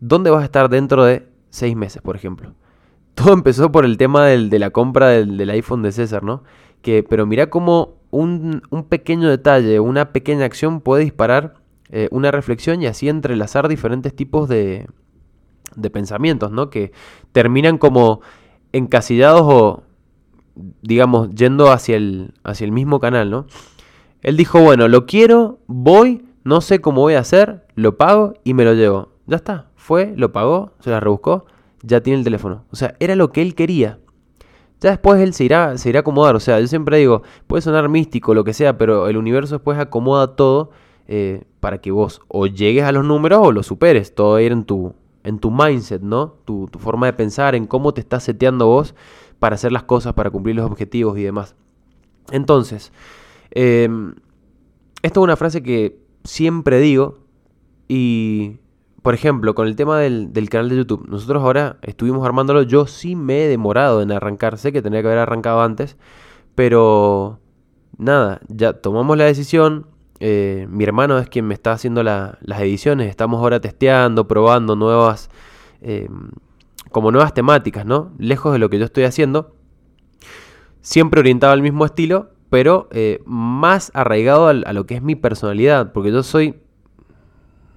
¿Dónde 0.00 0.30
vas 0.30 0.42
a 0.42 0.46
estar 0.46 0.68
dentro 0.68 1.04
de 1.04 1.28
seis 1.50 1.76
meses, 1.76 2.02
por 2.02 2.16
ejemplo. 2.16 2.54
Todo 3.14 3.32
empezó 3.32 3.70
por 3.70 3.84
el 3.84 3.96
tema 3.96 4.26
de 4.26 4.58
la 4.58 4.70
compra 4.70 5.08
del, 5.08 5.48
iPhone 5.48 5.82
de 5.82 5.92
César, 5.92 6.24
¿no? 6.24 6.42
Que, 6.82 7.02
pero 7.02 7.26
mira 7.26 7.50
cómo 7.50 7.94
un, 8.10 8.62
pequeño 8.88 9.28
detalle, 9.28 9.80
una 9.80 10.12
pequeña 10.12 10.44
acción 10.44 10.80
puede 10.80 11.04
disparar 11.04 11.54
eh, 11.90 12.08
una 12.10 12.30
reflexión 12.30 12.82
y 12.82 12.86
así 12.86 13.08
entrelazar 13.08 13.68
diferentes 13.68 14.14
tipos 14.14 14.48
de, 14.48 14.86
de 15.76 15.90
pensamientos, 15.90 16.50
¿no? 16.50 16.70
Que 16.70 16.92
terminan 17.32 17.78
como 17.78 18.20
encasillados 18.72 19.42
o, 19.44 19.82
digamos, 20.82 21.30
yendo 21.30 21.70
hacia 21.70 21.96
el, 21.96 22.34
hacia 22.44 22.64
el 22.64 22.72
mismo 22.72 23.00
canal, 23.00 23.30
¿no? 23.30 23.46
Él 24.22 24.36
dijo, 24.36 24.60
bueno, 24.60 24.88
lo 24.88 25.06
quiero, 25.06 25.58
voy, 25.66 26.24
no 26.44 26.60
sé 26.60 26.80
cómo 26.80 27.00
voy 27.00 27.14
a 27.14 27.20
hacer, 27.20 27.66
lo 27.74 27.96
pago 27.96 28.34
y 28.44 28.54
me 28.54 28.64
lo 28.64 28.74
llevo. 28.74 29.12
Ya 29.26 29.36
está, 29.36 29.70
fue, 29.76 30.12
lo 30.16 30.32
pagó, 30.32 30.72
se 30.80 30.90
la 30.90 31.00
rebuscó, 31.00 31.46
ya 31.82 32.02
tiene 32.02 32.18
el 32.18 32.24
teléfono. 32.24 32.64
O 32.70 32.76
sea, 32.76 32.94
era 33.00 33.16
lo 33.16 33.32
que 33.32 33.42
él 33.42 33.54
quería. 33.54 33.98
Ya 34.80 34.90
después 34.90 35.20
él 35.20 35.34
se 35.34 35.44
irá, 35.44 35.76
se 35.76 35.88
irá 35.90 35.98
a 35.98 36.02
acomodar. 36.02 36.36
O 36.36 36.40
sea, 36.40 36.60
yo 36.60 36.66
siempre 36.66 36.98
digo, 36.98 37.22
puede 37.46 37.62
sonar 37.62 37.88
místico, 37.88 38.34
lo 38.34 38.44
que 38.44 38.54
sea, 38.54 38.78
pero 38.78 39.08
el 39.08 39.16
universo 39.16 39.56
después 39.56 39.78
acomoda 39.78 40.36
todo 40.36 40.70
eh, 41.06 41.44
para 41.60 41.78
que 41.78 41.90
vos 41.90 42.22
o 42.28 42.46
llegues 42.46 42.84
a 42.84 42.92
los 42.92 43.04
números 43.04 43.40
o 43.42 43.52
lo 43.52 43.62
superes. 43.62 44.14
Todo 44.14 44.40
ir 44.40 44.52
en 44.52 44.64
tu, 44.64 44.94
en 45.22 45.38
tu 45.38 45.50
mindset, 45.50 46.02
¿no? 46.02 46.36
Tu, 46.44 46.66
tu 46.70 46.78
forma 46.78 47.06
de 47.06 47.12
pensar, 47.12 47.54
en 47.54 47.66
cómo 47.66 47.92
te 47.92 48.00
estás 48.00 48.24
seteando 48.24 48.66
vos 48.66 48.94
para 49.38 49.56
hacer 49.56 49.72
las 49.72 49.82
cosas, 49.82 50.14
para 50.14 50.30
cumplir 50.30 50.56
los 50.56 50.66
objetivos 50.66 51.18
y 51.18 51.22
demás. 51.22 51.56
Entonces, 52.30 52.92
em, 53.50 54.14
esto 55.02 55.20
es 55.20 55.24
una 55.24 55.36
frase 55.36 55.62
que 55.62 55.98
siempre 56.24 56.78
digo 56.78 57.18
y, 57.88 58.58
por 59.02 59.14
ejemplo, 59.14 59.54
con 59.54 59.66
el 59.66 59.76
tema 59.76 59.98
del, 59.98 60.48
canal 60.50 60.68
de 60.68 60.76
YouTube, 60.76 61.06
nosotros 61.08 61.42
ahora 61.42 61.78
estuvimos 61.82 62.24
armándolo, 62.24 62.62
yo 62.62 62.86
sí 62.86 63.16
me 63.16 63.44
he 63.44 63.48
demorado 63.48 64.02
en 64.02 64.12
arrancar, 64.12 64.58
sé 64.58 64.72
que 64.72 64.82
tenía 64.82 65.00
que 65.00 65.08
haber 65.08 65.18
arrancado 65.18 65.62
antes, 65.62 65.96
pero 66.54 67.40
nada, 67.96 68.40
ya 68.48 68.74
tomamos 68.74 69.16
la 69.16 69.24
decisión, 69.24 69.86
eh, 70.20 70.66
mi 70.70 70.84
hermano 70.84 71.18
es 71.18 71.28
quien 71.28 71.46
me 71.46 71.54
está 71.54 71.72
haciendo 71.72 72.02
las 72.02 72.60
ediciones, 72.60 73.08
estamos 73.08 73.40
ahora 73.40 73.60
testeando, 73.60 74.28
probando 74.28 74.76
nuevas, 74.76 75.30
em, 75.80 76.30
como 76.90 77.10
nuevas 77.10 77.32
temáticas, 77.32 77.86
¿no? 77.86 78.12
Lejos 78.18 78.52
de 78.52 78.58
lo 78.58 78.68
que 78.68 78.78
yo 78.78 78.84
estoy 78.84 79.04
haciendo, 79.04 79.54
siempre 80.82 81.20
orientado 81.20 81.52
al 81.52 81.62
mismo 81.62 81.84
estilo, 81.86 82.30
pero 82.50 82.88
eh, 82.90 83.22
más 83.24 83.92
arraigado 83.94 84.48
a, 84.48 84.52
lo 84.54 84.84
que 84.84 84.96
es 84.96 85.02
mi 85.02 85.14
personalidad, 85.14 85.92
porque 85.92 86.10
yo 86.10 86.22
soy, 86.22 86.56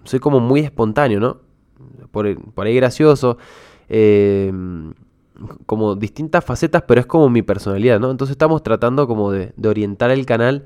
soy 0.04 0.20
como 0.20 0.40
muy 0.40 0.62
espontáneo, 0.62 1.20
¿no? 1.20 1.38
Por, 2.12 2.26
ahí 2.26 2.76
gracioso, 2.76 3.38
em, 3.90 4.94
como 5.66 5.96
distintas 5.96 6.46
facetas, 6.46 6.84
pero 6.88 7.02
es 7.02 7.08
como 7.08 7.30
mi 7.30 7.42
personalidad, 7.42 8.00
¿no? 8.00 8.12
Entonces 8.12 8.34
estamos 8.34 8.62
tratando 8.64 9.08
como 9.08 9.32
de 9.32 9.54
orientar 9.68 10.12
el 10.12 10.26
canal 10.26 10.66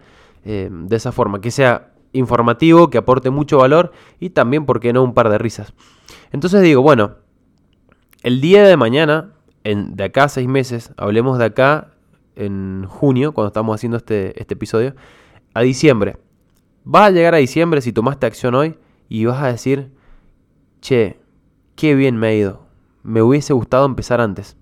eh, 0.49 0.69
de 0.71 0.95
esa 0.95 1.11
forma, 1.11 1.41
que 1.41 1.51
sea 1.51 1.91
informativo, 2.13 2.89
que 2.89 2.97
aporte 2.97 3.29
mucho 3.29 3.57
valor 3.57 3.91
y 4.17 4.29
también, 4.29 4.65
¿por 4.65 4.79
qué 4.79 4.93
no?, 4.93 5.03
un 5.03 5.13
par 5.13 5.29
de 5.29 5.37
risas. 5.37 5.73
Entonces 6.31 6.61
digo, 6.61 6.81
bueno, 6.81 7.15
el 8.23 8.39
día 8.39 8.63
de 8.63 8.77
mañana, 8.77 9.33
en, 9.65 9.97
de 9.97 10.05
acá 10.05 10.23
a 10.23 10.29
seis 10.29 10.47
meses, 10.47 10.93
hablemos 10.95 11.37
de 11.37 11.43
acá 11.43 11.91
en 12.37 12.85
junio, 12.87 13.33
cuando 13.33 13.47
estamos 13.47 13.75
haciendo 13.75 13.97
este, 13.97 14.39
este 14.41 14.53
episodio, 14.53 14.95
a 15.53 15.61
diciembre. 15.63 16.17
Vas 16.85 17.07
a 17.07 17.11
llegar 17.11 17.33
a 17.33 17.39
diciembre 17.39 17.81
si 17.81 17.91
tomaste 17.91 18.25
acción 18.25 18.55
hoy 18.55 18.77
y 19.09 19.25
vas 19.25 19.41
a 19.41 19.47
decir, 19.47 19.91
che, 20.81 21.19
qué 21.75 21.95
bien 21.95 22.17
me 22.17 22.27
ha 22.27 22.33
ido, 22.33 22.67
me 23.03 23.21
hubiese 23.21 23.53
gustado 23.53 23.85
empezar 23.85 24.21
antes. 24.21 24.57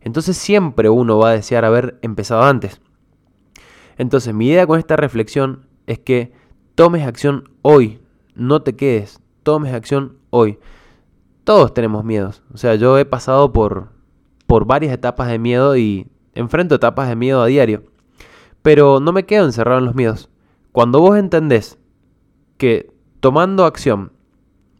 Entonces 0.00 0.36
siempre 0.36 0.88
uno 0.88 1.18
va 1.18 1.30
a 1.30 1.34
desear 1.34 1.64
haber 1.64 1.98
empezado 2.02 2.42
antes. 2.42 2.80
Entonces 3.96 4.34
mi 4.34 4.48
idea 4.48 4.66
con 4.66 4.78
esta 4.78 4.96
reflexión 4.96 5.66
es 5.86 5.98
que 5.98 6.32
tomes 6.74 7.06
acción 7.06 7.50
hoy, 7.62 8.00
no 8.34 8.62
te 8.62 8.74
quedes, 8.74 9.20
tomes 9.42 9.74
acción 9.74 10.18
hoy. 10.30 10.58
Todos 11.44 11.74
tenemos 11.74 12.04
miedos, 12.04 12.42
o 12.54 12.56
sea, 12.56 12.76
yo 12.76 12.98
he 12.98 13.04
pasado 13.04 13.52
por, 13.52 13.90
por 14.46 14.64
varias 14.64 14.92
etapas 14.92 15.28
de 15.28 15.38
miedo 15.38 15.76
y 15.76 16.06
enfrento 16.34 16.76
etapas 16.76 17.08
de 17.08 17.16
miedo 17.16 17.42
a 17.42 17.46
diario, 17.46 17.84
pero 18.62 19.00
no 19.00 19.12
me 19.12 19.24
quedo 19.24 19.44
encerrado 19.44 19.80
en 19.80 19.86
los 19.86 19.96
miedos. 19.96 20.30
Cuando 20.70 21.00
vos 21.00 21.18
entendés 21.18 21.78
que 22.58 22.91
tomando 23.22 23.64
acción 23.64 24.10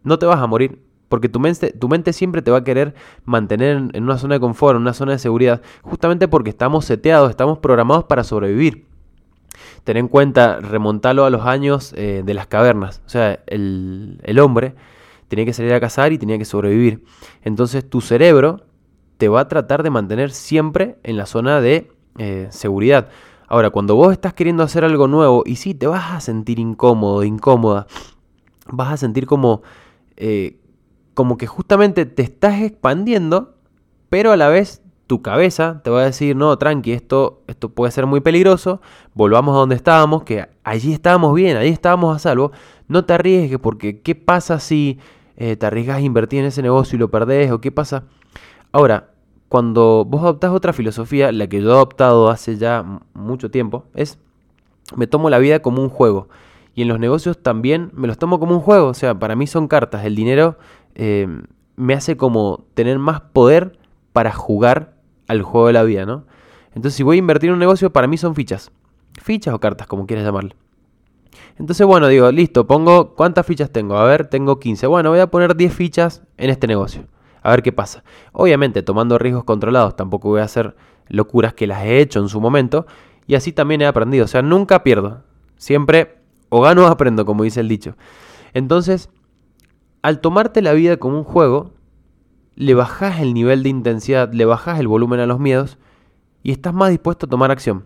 no 0.03 0.19
te 0.19 0.27
vas 0.27 0.41
a 0.41 0.47
morir, 0.49 0.83
porque 1.09 1.29
tu 1.29 1.39
mente, 1.39 2.13
siempre 2.13 2.43
te 2.43 2.51
va 2.51 2.59
a 2.59 2.65
querer 2.65 2.95
mantener 3.25 3.91
en, 3.93 4.03
una 4.03 4.19
zona 4.19 4.35
de 4.35 4.41
confort, 4.41 4.77
en 4.77 4.83
una 4.83 4.95
zona 4.95 5.13
de 5.13 5.19
seguridad, 5.19 5.63
justamente 5.83 6.27
porque 6.27 6.51
estamos 6.51 6.85
seteados, 6.85 7.31
estamos 7.31 7.59
programados 7.59 8.05
para 8.05 8.25
sobrevivir. 8.25 8.87
Ten 9.85 9.97
en 9.97 10.09
cuenta, 10.09 10.59
remontarlo 10.59 11.25
a 11.25 11.31
los 11.31 11.47
años 11.47 11.93
eh, 11.97 12.23
de 12.25 12.35
las 12.35 12.49
cavernas. 12.49 13.01
O 13.07 13.09
sea, 13.09 13.41
el, 13.47 14.39
hombre 14.43 14.75
tenía 15.29 15.45
que 15.45 15.53
salir 15.53 15.73
a 15.73 15.81
cazar 15.81 16.13
y 16.13 16.19
tenía 16.19 16.39
que 16.39 16.45
sobrevivir. 16.45 17.05
Entonces 17.43 17.89
tu 17.89 18.01
cerebro 18.01 18.65
te 19.19 19.29
va 19.29 19.43
a 19.43 19.49
tratar 19.49 19.85
de 19.85 19.91
mantener 19.91 20.33
siempre 20.33 20.97
en 21.05 21.17
la 21.17 21.27
zona 21.27 21.61
de 21.61 21.93
eh, 22.19 22.49
seguridad. 22.51 23.09
Ahora, 23.53 23.69
cuando 23.69 23.97
vos 23.97 24.13
estás 24.13 24.33
queriendo 24.33 24.63
hacer 24.63 24.83
algo 24.83 25.09
nuevo 25.09 25.43
y 25.45 25.57
sí, 25.57 25.75
te 25.75 25.87
vas 25.87 26.13
a 26.13 26.21
sentir 26.21 26.59
incómodo, 26.59 27.23
incómoda, 27.23 27.87
vas 28.73 28.93
a 28.93 28.97
sentir 28.97 29.27
como, 29.27 29.63
eh, 30.17 30.59
como 31.15 31.37
que 31.37 31.47
justamente 31.47 32.05
te 32.07 32.23
estás 32.23 32.61
expandiendo, 32.63 33.55
pero 34.09 34.33
a 34.33 34.37
la 34.37 34.49
vez 34.49 34.83
tu 35.07 35.23
cabeza 35.23 35.81
te 35.85 35.91
va 35.91 36.01
a 36.01 36.05
decir, 36.07 36.35
no, 36.35 36.57
tranqui, 36.57 36.93
esto, 36.93 37.43
esto 37.47 37.69
puede 37.69 37.93
ser 37.93 38.07
muy 38.07 38.21
peligroso, 38.21 38.81
volvamos 39.15 39.55
a 39.55 39.59
donde 39.59 39.75
estábamos, 39.75 40.25
que 40.25 40.49
allí 40.65 40.93
estábamos 40.93 41.35
bien, 41.35 41.57
allí 41.57 41.69
estábamos 41.69 42.17
a 42.17 42.19
salvo, 42.19 42.51
no 42.89 43.05
te 43.05 43.13
arriesgues 43.13 43.59
porque 43.59 44.01
¿qué 44.01 44.15
pasa 44.15 44.59
si 44.59 44.99
eh, 45.37 45.57
te 45.57 45.67
arriesgas 45.67 45.99
a 45.99 46.01
invertir 46.01 46.41
en 46.41 46.47
ese 46.47 46.63
negocio 46.63 46.97
y 46.97 46.99
lo 46.99 47.11
perdés 47.11 47.51
o 47.53 47.61
qué 47.61 47.71
pasa? 47.71 48.05
Ahora, 48.73 49.11
cuando 49.49 50.07
vos 50.09 50.23
adoptás 50.23 50.51
otra 50.53 50.73
filosofía, 50.73 51.31
la 51.31 51.47
que 51.47 51.61
yo 51.61 51.69
he 51.69 51.73
adoptado 51.73 52.31
hace 52.31 52.57
ya 52.57 53.01
mucho 53.13 53.51
tiempo, 53.51 53.85
es 53.95 54.19
me 54.97 55.07
tomo 55.07 55.29
la 55.29 55.39
vida 55.39 55.61
como 55.61 55.83
un 55.83 55.91
juego. 55.91 56.29
Y 56.75 56.83
en 56.83 56.89
los 56.89 56.99
negocios 56.99 57.43
también 57.43 57.91
me 57.95 58.07
los 58.07 58.19
tomo 58.19 58.39
como 58.39 58.55
un 58.55 58.61
juego. 58.61 58.89
O 58.89 58.95
sea, 58.95 59.15
para 59.19 59.37
mí 59.37 59.47
son 59.47 59.69
cartas. 59.69 60.05
El 60.05 60.15
dinero 60.15 60.59
eh, 60.95 61.27
me 61.77 61.95
hace 61.95 62.17
como 62.17 62.65
tener 62.75 62.99
más 62.99 63.21
poder 63.21 63.79
para 64.13 64.33
jugar 64.33 64.95
al 65.29 65.43
juego 65.43 65.67
de 65.67 65.73
la 65.73 65.83
vida, 65.83 66.07
¿no? 66.07 66.25
Entonces, 66.75 66.95
si 66.95 67.03
voy 67.03 67.17
a 67.17 67.19
invertir 67.19 67.49
en 67.49 67.55
un 67.55 67.61
negocio, 67.61 67.93
para 67.93 68.07
mí 68.07 68.17
son 68.17 68.35
fichas. 68.35 68.71
Fichas 69.23 69.55
o 69.55 69.61
cartas, 69.61 69.87
como 69.87 70.07
quieras 70.07 70.25
llamarle. 70.25 70.57
Entonces, 71.59 71.87
bueno, 71.87 72.09
digo, 72.09 72.31
listo, 72.33 72.67
pongo, 72.67 73.15
¿cuántas 73.15 73.47
fichas 73.47 73.71
tengo? 73.71 73.97
A 73.97 74.05
ver, 74.05 74.27
tengo 74.27 74.59
15. 74.59 74.87
Bueno, 74.87 75.11
voy 75.11 75.21
a 75.21 75.27
poner 75.27 75.55
10 75.55 75.73
fichas 75.75 76.23
en 76.39 76.51
este 76.51 76.67
negocio. 76.67 77.05
A 77.43 77.51
ver 77.51 77.63
qué 77.63 77.73
pasa. 77.73 78.05
Obviamente, 78.33 78.83
tomando 78.83 79.19
riesgos 79.19 79.45
controlados, 79.45 79.97
tampoco 79.97 80.29
voy 80.29 80.41
a 80.41 80.45
hacer 80.45 80.77
locuras 81.09 81.55
que 81.55 81.67
las 81.67 81.85
he 81.85 82.01
hecho 82.01 82.21
en 82.21 82.29
su 82.29 82.41
momento. 82.41 82.87
Y 83.27 83.35
así 83.35 83.53
también 83.53 83.83
he 83.83 83.87
aprendido. 83.87 84.25
O 84.25 84.29
sea, 84.29 84.43
nunca 84.43 84.83
pierdo. 84.83 85.23
Siempre 85.57 86.22
o 86.55 86.61
gano 86.61 86.85
o 86.85 86.87
aprendo, 86.87 87.25
como 87.25 87.45
dice 87.45 87.61
el 87.61 87.69
dicho. 87.69 87.97
Entonces, 88.53 89.09
al 90.03 90.21
tomarte 90.21 90.61
la 90.61 90.75
vida 90.75 90.99
como 90.99 91.17
un 91.17 91.25
juego, 91.25 91.73
le 92.57 92.75
bajás 92.75 93.21
el 93.21 93.33
nivel 93.33 93.63
de 93.63 93.71
intensidad, 93.71 94.31
le 94.35 94.45
bajás 94.45 94.79
el 94.79 94.87
volumen 94.87 95.19
a 95.21 95.27
los 95.27 95.41
miedos 95.41 95.79
y 96.43 96.53
estás 96.53 96.75
más 96.75 96.91
dispuesto 96.91 97.25
a 97.25 97.31
tomar 97.31 97.51
acción. 97.51 97.85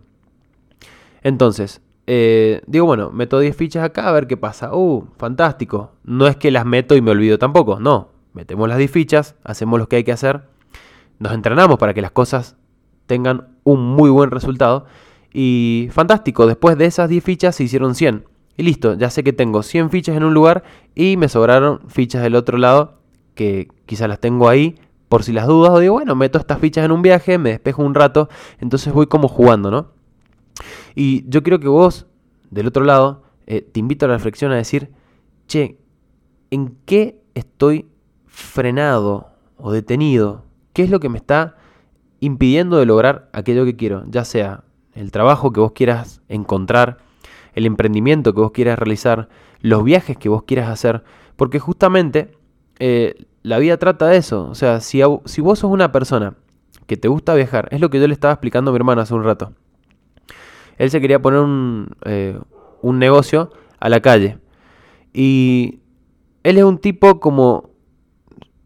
Entonces, 1.22 1.80
eh, 2.08 2.60
digo, 2.66 2.86
bueno, 2.86 3.12
meto 3.12 3.38
10 3.38 3.54
fichas 3.56 3.84
acá 3.84 4.08
a 4.08 4.12
ver 4.12 4.26
qué 4.26 4.36
pasa. 4.36 4.74
Uh, 4.74 5.06
fantástico. 5.16 5.92
No 6.02 6.26
es 6.26 6.34
que 6.34 6.50
las 6.50 6.66
meto 6.66 6.96
y 6.96 7.00
me 7.00 7.12
olvido 7.12 7.38
tampoco, 7.38 7.78
no. 7.78 8.08
Metemos 8.32 8.68
las 8.68 8.78
10 8.78 8.90
fichas, 8.90 9.36
hacemos 9.44 9.78
lo 9.78 9.88
que 9.88 9.94
hay 9.94 10.04
que 10.04 10.12
hacer, 10.12 10.42
nos 11.20 11.32
entrenamos 11.32 11.78
para 11.78 11.94
que 11.94 12.02
las 12.02 12.10
cosas 12.10 12.56
tengan 13.06 13.46
un 13.62 13.80
muy 13.94 14.10
buen 14.10 14.32
resultado. 14.32 14.86
Y 15.32 15.88
fantástico, 15.92 16.48
después 16.48 16.76
de 16.76 16.86
esas 16.86 17.08
10 17.08 17.22
fichas 17.22 17.54
se 17.54 17.62
hicieron 17.62 17.94
100. 17.94 18.24
Y 18.56 18.62
listo, 18.62 18.94
ya 18.94 19.10
sé 19.10 19.22
que 19.22 19.32
tengo 19.32 19.62
100 19.62 19.90
fichas 19.90 20.16
en 20.16 20.24
un 20.24 20.34
lugar 20.34 20.64
y 20.94 21.16
me 21.16 21.28
sobraron 21.28 21.80
fichas 21.88 22.22
del 22.22 22.34
otro 22.34 22.58
lado 22.58 23.00
que 23.34 23.68
quizás 23.84 24.08
las 24.08 24.18
tengo 24.18 24.48
ahí 24.48 24.76
por 25.08 25.22
si 25.22 25.32
las 25.32 25.46
dudas, 25.46 25.70
o 25.70 25.78
digo, 25.78 25.94
bueno, 25.94 26.16
meto 26.16 26.38
estas 26.38 26.58
fichas 26.58 26.84
en 26.84 26.90
un 26.90 27.02
viaje, 27.02 27.38
me 27.38 27.50
despejo 27.50 27.82
un 27.82 27.94
rato, 27.94 28.28
entonces 28.58 28.92
voy 28.92 29.06
como 29.06 29.28
jugando, 29.28 29.70
¿no? 29.70 29.92
Y 30.94 31.28
yo 31.28 31.42
quiero 31.42 31.60
que 31.60 31.68
vos, 31.68 32.06
del 32.50 32.66
otro 32.66 32.84
lado, 32.84 33.22
eh, 33.46 33.60
te 33.60 33.78
invito 33.78 34.06
a 34.06 34.08
la 34.08 34.14
reflexión 34.14 34.50
a 34.50 34.56
decir, 34.56 34.90
che, 35.46 35.78
¿en 36.50 36.76
qué 36.86 37.22
estoy 37.34 37.86
frenado 38.26 39.28
o 39.58 39.70
detenido? 39.70 40.44
¿Qué 40.72 40.82
es 40.82 40.90
lo 40.90 40.98
que 40.98 41.08
me 41.08 41.18
está 41.18 41.56
impidiendo 42.20 42.78
de 42.78 42.86
lograr 42.86 43.28
aquello 43.32 43.64
que 43.64 43.76
quiero? 43.76 44.04
Ya 44.08 44.24
sea 44.24 44.64
el 44.94 45.12
trabajo 45.12 45.52
que 45.52 45.60
vos 45.60 45.72
quieras 45.72 46.22
encontrar, 46.28 46.98
el 47.56 47.66
emprendimiento 47.66 48.34
que 48.34 48.40
vos 48.40 48.52
quieras 48.52 48.78
realizar, 48.78 49.28
los 49.60 49.82
viajes 49.82 50.16
que 50.16 50.28
vos 50.28 50.44
quieras 50.44 50.68
hacer, 50.68 51.02
porque 51.36 51.58
justamente 51.58 52.30
eh, 52.78 53.26
la 53.42 53.58
vida 53.58 53.78
trata 53.78 54.06
de 54.06 54.18
eso. 54.18 54.48
O 54.48 54.54
sea, 54.54 54.80
si, 54.80 55.00
si 55.24 55.40
vos 55.40 55.58
sos 55.58 55.70
una 55.70 55.90
persona 55.90 56.34
que 56.86 56.96
te 56.96 57.08
gusta 57.08 57.34
viajar, 57.34 57.68
es 57.72 57.80
lo 57.80 57.90
que 57.90 57.98
yo 57.98 58.06
le 58.06 58.12
estaba 58.12 58.34
explicando 58.34 58.70
a 58.70 58.72
mi 58.72 58.76
hermano 58.76 59.00
hace 59.00 59.14
un 59.14 59.24
rato. 59.24 59.52
Él 60.76 60.90
se 60.90 61.00
quería 61.00 61.20
poner 61.20 61.40
un, 61.40 61.88
eh, 62.04 62.38
un 62.82 62.98
negocio 62.98 63.50
a 63.80 63.88
la 63.88 64.00
calle. 64.00 64.38
Y 65.14 65.80
él 66.42 66.58
es 66.58 66.64
un 66.64 66.78
tipo 66.78 67.20
como... 67.20 67.70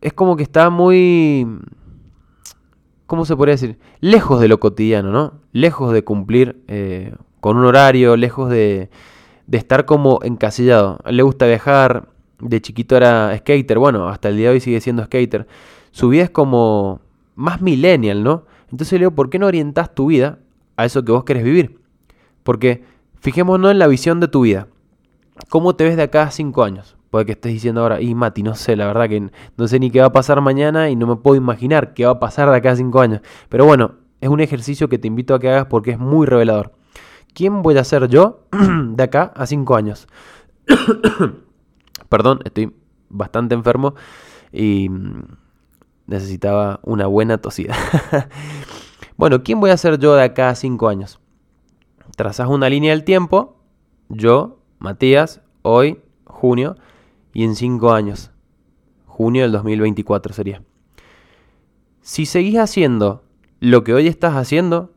Es 0.01 0.13
como 0.13 0.37
que 0.37 0.43
está 0.43 0.69
muy... 0.69 1.47
¿Cómo 3.07 3.25
se 3.25 3.37
podría 3.37 3.55
decir? 3.55 3.79
Lejos 4.01 4.41
de 4.41 4.49
lo 4.49 4.59
cotidiano, 4.59 5.13
¿no? 5.13 5.35
Lejos 5.53 5.93
de 5.93 6.03
cumplir 6.03 6.65
eh, 6.67 7.15
con 7.41 7.57
un 7.57 7.65
horario, 7.65 8.17
lejos 8.17 8.51
de, 8.51 8.91
estar 9.51 9.85
como 9.85 10.21
encasillado. 10.23 10.99
Le 11.07 11.23
gusta 11.23 11.47
viajar, 11.47 12.09
de 12.41 12.61
chiquito 12.61 12.97
era 12.97 13.37
skater, 13.39 13.79
bueno, 13.79 14.09
hasta 14.09 14.29
el 14.29 14.37
día 14.37 14.49
de 14.49 14.55
hoy 14.55 14.61
sigue 14.61 14.81
siendo 14.81 15.05
skater. 15.05 15.47
Su 15.91 16.09
vida 16.09 16.25
es 16.25 16.31
como 16.31 17.01
más 17.35 17.61
millennial, 17.61 18.23
¿no? 18.23 18.45
Entonces 18.71 18.93
le 18.93 19.01
digo, 19.01 19.11
¿por 19.13 19.31
qué 19.31 19.39
no 19.39 19.47
orientas 19.47 19.95
tu 19.95 20.07
vida 20.07 20.39
a 20.77 20.85
eso 20.85 21.05
que 21.05 21.13
vos 21.13 21.25
querés 21.25 21.43
vivir? 21.43 21.81
Porque 22.45 22.85
fijémonos 23.21 23.71
en 23.73 23.79
la 23.79 23.89
visión 23.89 24.21
de 24.21 24.29
tu 24.29 24.43
vida. 24.43 24.69
¿Cómo 25.49 25.75
te 25.75 25.85
ves 25.85 25.97
de 25.97 26.03
acá 26.03 26.25
a 26.25 26.31
cinco 26.31 26.63
años? 26.63 26.97
Puede 27.11 27.27
que 27.27 27.33
estés 27.33 27.53
diciendo 27.53 27.81
ahora, 27.81 28.01
y 28.01 28.15
Mati, 28.15 28.45
no 28.45 28.55
sé, 28.55 28.77
la 28.77 28.87
verdad 28.87 29.09
que 29.09 29.31
no 29.57 29.67
sé 29.67 29.81
ni 29.81 29.91
qué 29.91 30.01
va 30.01 30.07
a 30.07 30.13
pasar 30.13 30.41
mañana 30.41 30.91
y 30.91 30.97
no 30.97 31.09
me 31.09 31.17
puedo 31.17 31.37
imaginar 31.37 31.93
qué 31.93 32.05
va 32.05 32.13
a 32.13 32.21
pasar 32.21 32.49
de 32.51 32.57
acá 32.57 32.71
a 32.71 32.77
cinco 32.77 33.01
años. 33.01 33.21
Pero 33.49 33.65
bueno, 33.67 33.97
es 34.21 34.29
un 34.29 34.41
ejercicio 34.41 34.89
que 34.89 34.99
te 34.99 35.09
invito 35.09 35.35
a 35.35 35.41
que 35.41 35.49
hagas 35.49 35.67
porque 35.67 35.91
es 35.91 35.99
muy 35.99 36.27
revelador. 36.27 36.73
¿Quién 37.35 37.63
voy 37.63 37.77
a 37.79 37.85
ser 37.85 38.09
yo 38.09 38.47
de 38.53 39.03
acá 39.03 39.33
a 39.35 39.47
cinco 39.47 39.77
años? 39.77 40.09
Perdón, 42.09 42.41
estoy 42.45 42.75
bastante 43.09 43.55
enfermo 43.55 43.95
y 44.53 44.89
mm, 44.89 45.23
necesitaba 46.07 46.81
una 46.83 47.07
buena 47.07 47.39
tosida. 47.39 47.75
bueno, 49.17 49.43
¿quién 49.43 49.61
voy 49.61 49.71
a 49.71 49.77
ser 49.77 49.99
yo 49.99 50.15
de 50.15 50.25
acá 50.25 50.51
a 50.51 50.55
cinco 50.55 50.89
años? 50.89 51.21
Trazas 52.17 52.49
una 52.49 52.69
línea 52.69 52.91
del 52.91 53.05
tiempo, 53.05 53.57
yo, 54.09 54.59
Matías, 54.79 55.41
hoy, 55.63 56.01
junio, 56.25 56.77
y 57.33 57.45
en 57.45 57.55
cinco 57.55 57.93
años, 57.93 58.31
junio 59.07 59.43
del 59.43 59.53
2024 59.53 60.35
sería. 60.35 60.63
Si 62.01 62.27
seguís 62.27 62.59
haciendo 62.59 63.23
lo 63.61 63.85
que 63.85 63.95
hoy 63.95 64.09
estás 64.09 64.35
haciendo, 64.35 64.93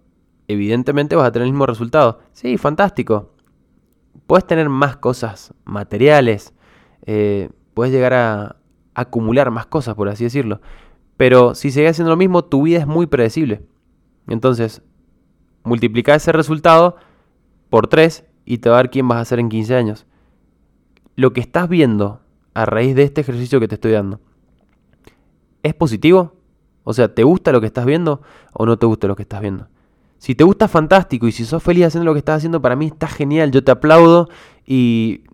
evidentemente 0.53 1.15
vas 1.15 1.27
a 1.27 1.31
tener 1.31 1.47
el 1.47 1.53
mismo 1.53 1.65
resultado. 1.65 2.19
Sí, 2.31 2.57
fantástico. 2.57 3.33
Puedes 4.27 4.47
tener 4.47 4.69
más 4.69 4.97
cosas 4.97 5.53
materiales, 5.65 6.53
eh, 7.05 7.49
puedes 7.73 7.93
llegar 7.93 8.13
a 8.13 8.55
acumular 8.93 9.51
más 9.51 9.65
cosas, 9.65 9.95
por 9.95 10.09
así 10.09 10.23
decirlo. 10.23 10.61
Pero 11.17 11.55
si 11.55 11.71
sigues 11.71 11.91
haciendo 11.91 12.11
lo 12.11 12.17
mismo, 12.17 12.43
tu 12.43 12.63
vida 12.63 12.79
es 12.79 12.87
muy 12.87 13.07
predecible. 13.07 13.65
Entonces, 14.27 14.81
multiplica 15.63 16.15
ese 16.15 16.31
resultado 16.31 16.97
por 17.69 17.87
3 17.87 18.25
y 18.45 18.59
te 18.59 18.69
va 18.69 18.75
a 18.75 18.79
dar 18.79 18.89
quién 18.89 19.07
vas 19.07 19.19
a 19.19 19.25
ser 19.25 19.39
en 19.39 19.49
15 19.49 19.75
años. 19.75 20.05
Lo 21.15 21.33
que 21.33 21.41
estás 21.41 21.69
viendo 21.69 22.21
a 22.53 22.65
raíz 22.65 22.95
de 22.95 23.03
este 23.03 23.21
ejercicio 23.21 23.59
que 23.59 23.67
te 23.67 23.75
estoy 23.75 23.91
dando, 23.91 24.19
¿es 25.63 25.73
positivo? 25.73 26.35
O 26.83 26.93
sea, 26.93 27.13
¿te 27.13 27.23
gusta 27.23 27.51
lo 27.51 27.61
que 27.61 27.67
estás 27.67 27.85
viendo 27.85 28.21
o 28.53 28.65
no 28.65 28.77
te 28.77 28.85
gusta 28.85 29.07
lo 29.07 29.15
que 29.15 29.23
estás 29.23 29.41
viendo? 29.41 29.67
Si 30.23 30.35
te 30.35 30.45
gusta, 30.45 30.69
fantástico. 30.69 31.27
Y 31.27 31.33
si 31.33 31.43
sos 31.43 31.61
feliz 31.61 31.87
haciendo 31.87 32.05
lo 32.05 32.13
que 32.13 32.19
estás 32.19 32.37
haciendo, 32.37 32.61
para 32.61 32.77
mí 32.77 32.85
está 32.85 33.09
genial. 33.09 33.51
Yo 33.51 33.61
te 33.61 33.71
aplaudo 33.71 34.29
y, 34.65 35.25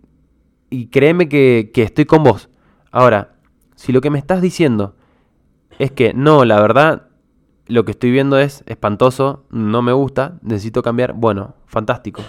y 0.68 0.88
créeme 0.88 1.28
que, 1.28 1.70
que 1.72 1.84
estoy 1.84 2.06
con 2.06 2.24
vos. 2.24 2.48
Ahora, 2.90 3.36
si 3.76 3.92
lo 3.92 4.00
que 4.00 4.10
me 4.10 4.18
estás 4.18 4.42
diciendo 4.42 4.96
es 5.78 5.92
que 5.92 6.12
no, 6.12 6.44
la 6.44 6.60
verdad, 6.60 7.06
lo 7.68 7.84
que 7.84 7.92
estoy 7.92 8.10
viendo 8.10 8.36
es 8.36 8.64
espantoso, 8.66 9.44
no 9.50 9.80
me 9.80 9.92
gusta, 9.92 10.40
necesito 10.42 10.82
cambiar, 10.82 11.12
bueno, 11.12 11.54
fantástico. 11.66 12.22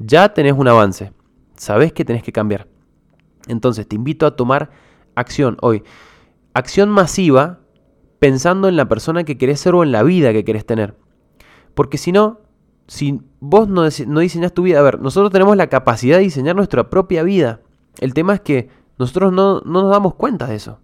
Ya 0.00 0.34
tenés 0.34 0.54
un 0.54 0.66
avance, 0.66 1.12
sabés 1.54 1.92
que 1.92 2.04
tenés 2.04 2.24
que 2.24 2.32
cambiar. 2.32 2.66
Entonces 3.46 3.86
te 3.86 3.94
invito 3.94 4.26
a 4.26 4.34
tomar 4.34 4.70
acción 5.14 5.58
hoy. 5.60 5.84
Acción 6.54 6.88
masiva 6.88 7.60
pensando 8.18 8.66
en 8.66 8.74
la 8.74 8.88
persona 8.88 9.22
que 9.22 9.38
querés 9.38 9.60
ser 9.60 9.76
o 9.76 9.84
en 9.84 9.92
la 9.92 10.02
vida 10.02 10.32
que 10.32 10.44
querés 10.44 10.66
tener. 10.66 10.96
Porque 11.74 11.98
si 11.98 12.12
no, 12.12 12.40
si 12.86 13.20
vos 13.40 13.68
no, 13.68 13.82
no 14.06 14.20
diseñás 14.20 14.52
tu 14.52 14.62
vida, 14.62 14.80
a 14.80 14.82
ver, 14.82 15.00
nosotros 15.00 15.30
tenemos 15.30 15.56
la 15.56 15.68
capacidad 15.68 16.18
de 16.18 16.24
diseñar 16.24 16.56
nuestra 16.56 16.90
propia 16.90 17.22
vida. 17.22 17.60
El 17.98 18.14
tema 18.14 18.34
es 18.34 18.40
que 18.40 18.68
nosotros 18.98 19.32
no, 19.32 19.60
no 19.60 19.82
nos 19.82 19.90
damos 19.90 20.14
cuenta 20.14 20.46
de 20.46 20.56
eso. 20.56 20.80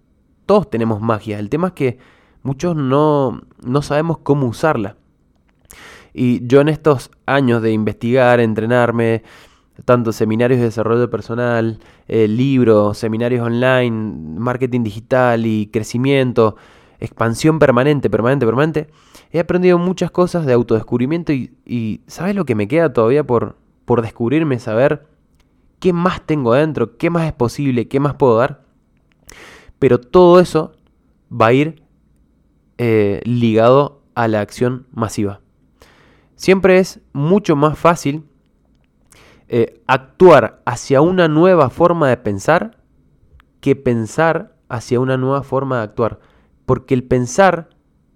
Todos 0.47 0.71
tenemos 0.71 1.01
magia. 1.01 1.39
El 1.39 1.51
tema 1.51 1.69
es 1.69 1.73
que 1.75 1.99
muchos 2.43 2.77
no, 2.77 3.43
no 3.63 3.83
sabemos 3.83 4.19
cómo 4.19 4.47
usarla. 4.47 4.97
Y 6.15 6.47
yo 6.47 6.63
en 6.63 6.69
estos 6.69 7.11
años 7.27 7.61
de 7.61 7.73
investigar, 7.73 8.41
entrenarme, 8.41 9.23
tanto 9.85 10.13
seminarios 10.13 10.61
de 10.61 10.67
desarrollo 10.67 11.11
personal, 11.11 11.79
eh, 12.09 12.27
libros, 12.29 12.97
seminarios 12.99 13.45
online, 13.45 13.91
marketing 14.39 14.83
digital 14.83 15.45
y 15.45 15.67
crecimiento, 15.67 16.57
expansión 17.01 17.59
permanente, 17.59 18.09
permanente, 18.09 18.47
permanente, 18.47 18.89
he 19.37 19.41
aprendido 19.41 19.79
muchas 19.79 20.11
cosas 20.11 20.47
de 20.47 20.53
autodescubrimiento 20.53 21.33
y, 21.33 21.55
y 21.67 22.01
¿sabes 22.07 22.35
lo 22.35 22.45
que 22.45 22.55
me 22.55 22.69
queda 22.69 22.93
todavía 22.93 23.25
por, 23.25 23.57
por 23.85 24.01
descubrirme? 24.01 24.59
Saber 24.59 25.07
qué 25.79 25.93
más 25.93 26.23
tengo 26.25 26.55
adentro, 26.55 26.97
qué 26.97 27.11
más 27.11 27.27
es 27.27 27.33
posible, 27.33 27.89
qué 27.89 28.01
más 28.01 28.15
puedo 28.15 28.39
dar. 28.39 28.63
Pero 29.79 30.01
todo 30.01 30.41
eso 30.41 30.73
va 31.31 31.49
a 31.49 31.53
ir 31.53 31.83
eh, 32.79 33.21
ligado 33.25 34.03
a 34.15 34.29
la 34.29 34.41
acción 34.41 34.87
masiva. 34.93 35.41
Siempre 36.35 36.79
es 36.79 37.01
mucho 37.13 37.57
más 37.57 37.79
fácil 37.79 38.25
eh, 39.49 39.83
actuar 39.87 40.63
hacia 40.65 41.01
una 41.01 41.29
nueva 41.29 41.71
forma 41.71 42.09
de 42.09 42.17
pensar 42.17 42.79
que 43.61 43.77
pensar 43.77 44.57
hacia 44.69 44.99
una 44.99 45.17
nueva 45.17 45.43
forma 45.43 45.79
de 45.79 45.85
actuar. 45.85 46.21
Porque 46.65 46.95
el 46.95 47.05
pensar 47.05 47.69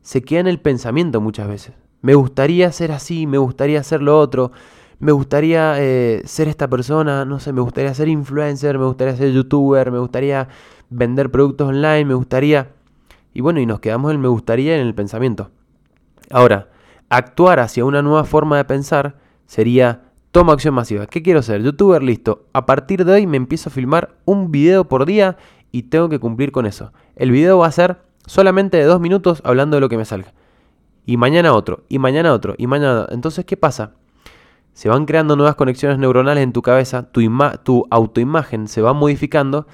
se 0.03 0.23
queda 0.23 0.41
en 0.41 0.47
el 0.47 0.61
pensamiento 0.61 1.21
muchas 1.21 1.49
veces. 1.49 1.75
Me 2.03 2.15
gustaría 2.15 2.73
ser 2.73 2.93
así, 2.93 3.27
me 3.27 3.39
gustaría 3.39 3.83
ser 3.83 4.03
lo 4.03 4.19
otro, 4.19 4.53
me 4.99 5.13
gustaría 5.13 5.75
eh, 5.79 6.23
ser 6.25 6.49
esta 6.49 6.69
persona, 6.69 7.25
no 7.25 7.41
sé, 7.41 7.53
me 7.53 7.61
gustaría 7.61 7.93
ser 7.95 8.09
influencer, 8.09 8.79
me 8.79 8.87
gustaría 8.87 9.17
ser 9.17 9.33
youtuber, 9.33 9.91
me 9.91 9.99
gustaría 9.99 10.49
vender 10.89 11.31
productos 11.31 11.69
online, 11.69 12.05
me 12.05 12.15
gustaría... 12.15 12.73
Y 13.33 13.43
bueno, 13.43 13.61
y 13.61 13.67
nos 13.67 13.81
quedamos 13.81 14.13
en 14.13 14.21
me 14.21 14.29
gustaría 14.29 14.75
en 14.77 14.87
el 14.87 14.95
pensamiento. 14.95 15.51
Ahora, 16.31 16.69
actuar 17.09 17.61
hacia 17.61 17.85
una 17.85 18.03
nueva 18.03 18.25
forma 18.25 18.57
de 18.57 18.65
pensar 18.65 19.17
sería 19.47 20.03
toma 20.33 20.53
acción 20.53 20.75
masiva. 20.75 21.07
¿Qué 21.07 21.23
quiero 21.23 21.43
ser? 21.43 21.63
Youtuber, 21.63 22.03
listo. 22.03 22.47
A 22.53 22.67
partir 22.67 23.05
de 23.05 23.13
hoy 23.13 23.27
me 23.27 23.37
empiezo 23.37 23.69
a 23.69 23.73
filmar 23.73 24.17
un 24.25 24.51
video 24.51 24.89
por 24.89 25.07
día 25.07 25.37
y 25.73 25.85
tengo 25.85 26.09
que 26.09 26.19
cumplir 26.19 26.53
con 26.53 26.67
eso. 26.67 26.93
El 27.17 27.31
video 27.31 27.59
va 27.59 27.67
a 27.67 27.73
ser 27.73 27.99
solamente 28.27 28.77
de 28.77 28.85
dos 28.85 29.01
minutos 29.01 29.41
hablando 29.45 29.77
de 29.77 29.81
lo 29.81 29.89
que 29.89 29.97
me 29.97 30.05
salga. 30.05 30.33
Y 31.07 31.17
mañana 31.17 31.53
otro, 31.53 31.85
y 31.89 31.99
mañana 31.99 32.33
otro, 32.33 32.55
y 32.59 32.67
mañana 32.67 33.03
otro. 33.03 33.15
Entonces, 33.15 33.45
¿qué 33.45 33.57
pasa? 33.57 33.95
Se 34.73 34.89
van 34.89 35.07
creando 35.07 35.37
nuevas 35.37 35.57
conexiones 35.57 35.99
neuronales 35.99 36.45
en 36.45 36.53
tu 36.53 36.63
cabeza, 36.63 37.11
tu, 37.11 37.23
tu 37.65 37.87
autoimagen 37.91 38.69
se 38.69 38.83
va 38.83 38.93
modificando 38.93 39.67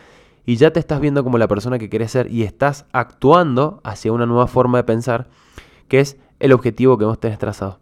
y 0.46 0.56
ya 0.56 0.72
te 0.72 0.80
estás 0.80 1.00
viendo 1.00 1.22
como 1.24 1.38
la 1.38 1.48
persona 1.48 1.78
que 1.78 1.88
quieres 1.88 2.12
ser 2.12 2.30
y 2.30 2.44
estás 2.44 2.86
actuando 2.92 3.80
hacia 3.84 4.12
una 4.12 4.26
nueva 4.26 4.46
forma 4.46 4.78
de 4.78 4.84
pensar, 4.84 5.28
que 5.88 6.00
es 6.00 6.18
el 6.38 6.52
objetivo 6.52 6.96
que 6.98 7.04
vos 7.04 7.20
tenés 7.20 7.38
trazado. 7.38 7.78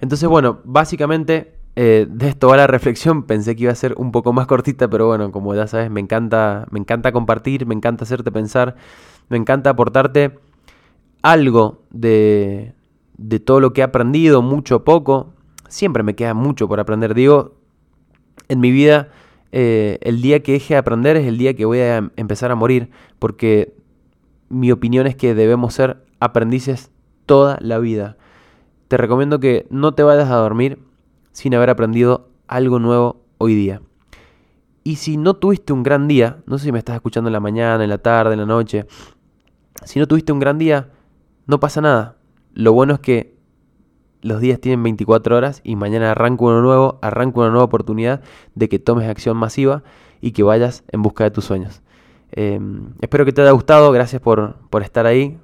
Entonces, 0.00 0.28
bueno, 0.28 0.60
básicamente 0.64 1.59
eh, 1.82 2.06
de 2.10 2.28
esto 2.28 2.48
va 2.48 2.58
la 2.58 2.66
reflexión. 2.66 3.22
Pensé 3.22 3.56
que 3.56 3.62
iba 3.62 3.72
a 3.72 3.74
ser 3.74 3.94
un 3.96 4.12
poco 4.12 4.34
más 4.34 4.46
cortita, 4.46 4.90
pero 4.90 5.06
bueno, 5.06 5.32
como 5.32 5.54
ya 5.54 5.66
sabes, 5.66 5.90
me 5.90 6.00
encanta, 6.00 6.66
me 6.70 6.78
encanta 6.78 7.10
compartir, 7.10 7.64
me 7.64 7.74
encanta 7.74 8.04
hacerte 8.04 8.30
pensar, 8.30 8.76
me 9.30 9.38
encanta 9.38 9.70
aportarte 9.70 10.38
algo 11.22 11.80
de, 11.88 12.74
de 13.16 13.40
todo 13.40 13.60
lo 13.60 13.72
que 13.72 13.80
he 13.80 13.84
aprendido, 13.84 14.42
mucho 14.42 14.76
o 14.76 14.84
poco. 14.84 15.32
Siempre 15.70 16.02
me 16.02 16.14
queda 16.14 16.34
mucho 16.34 16.68
por 16.68 16.80
aprender. 16.80 17.14
Digo, 17.14 17.54
en 18.48 18.60
mi 18.60 18.72
vida 18.72 19.08
eh, 19.50 19.96
el 20.02 20.20
día 20.20 20.42
que 20.42 20.52
deje 20.52 20.74
de 20.74 20.78
aprender 20.78 21.16
es 21.16 21.26
el 21.26 21.38
día 21.38 21.54
que 21.54 21.64
voy 21.64 21.78
a 21.78 21.96
em, 21.96 22.10
empezar 22.16 22.50
a 22.50 22.56
morir, 22.56 22.90
porque 23.18 23.74
mi 24.50 24.70
opinión 24.70 25.06
es 25.06 25.16
que 25.16 25.34
debemos 25.34 25.72
ser 25.72 26.04
aprendices 26.18 26.90
toda 27.24 27.56
la 27.62 27.78
vida. 27.78 28.18
Te 28.88 28.98
recomiendo 28.98 29.40
que 29.40 29.66
no 29.70 29.94
te 29.94 30.02
vayas 30.02 30.28
a 30.28 30.36
dormir 30.36 30.89
sin 31.40 31.54
haber 31.54 31.70
aprendido 31.70 32.28
algo 32.48 32.78
nuevo 32.78 33.24
hoy 33.38 33.54
día. 33.54 33.80
Y 34.84 34.96
si 34.96 35.16
no 35.16 35.36
tuviste 35.36 35.72
un 35.72 35.82
gran 35.82 36.06
día, 36.06 36.42
no 36.44 36.58
sé 36.58 36.66
si 36.66 36.72
me 36.72 36.78
estás 36.78 36.96
escuchando 36.96 37.28
en 37.28 37.32
la 37.32 37.40
mañana, 37.40 37.82
en 37.82 37.88
la 37.88 37.96
tarde, 37.96 38.34
en 38.34 38.40
la 38.40 38.44
noche, 38.44 38.84
si 39.86 39.98
no 39.98 40.06
tuviste 40.06 40.32
un 40.32 40.38
gran 40.38 40.58
día, 40.58 40.90
no 41.46 41.58
pasa 41.58 41.80
nada. 41.80 42.18
Lo 42.52 42.74
bueno 42.74 42.92
es 42.92 43.00
que 43.00 43.38
los 44.20 44.42
días 44.42 44.60
tienen 44.60 44.82
24 44.82 45.34
horas 45.34 45.62
y 45.64 45.76
mañana 45.76 46.10
arranca 46.10 46.44
uno 46.44 46.60
nuevo, 46.60 46.98
arranca 47.00 47.40
una 47.40 47.48
nueva 47.48 47.64
oportunidad 47.64 48.20
de 48.54 48.68
que 48.68 48.78
tomes 48.78 49.08
acción 49.08 49.38
masiva 49.38 49.82
y 50.20 50.32
que 50.32 50.42
vayas 50.42 50.84
en 50.88 51.00
busca 51.00 51.24
de 51.24 51.30
tus 51.30 51.46
sueños. 51.46 51.80
Em, 52.32 52.92
espero 53.00 53.24
que 53.24 53.32
te 53.32 53.40
haya 53.40 53.52
gustado, 53.52 53.90
gracias 53.92 54.20
por, 54.20 54.56
por 54.68 54.82
estar 54.82 55.06
ahí. 55.06 55.38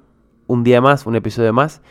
Un 0.45 0.63
día 0.63 0.79
más, 0.79 1.07
un 1.07 1.15
episodio 1.15 1.53
más. 1.53 1.81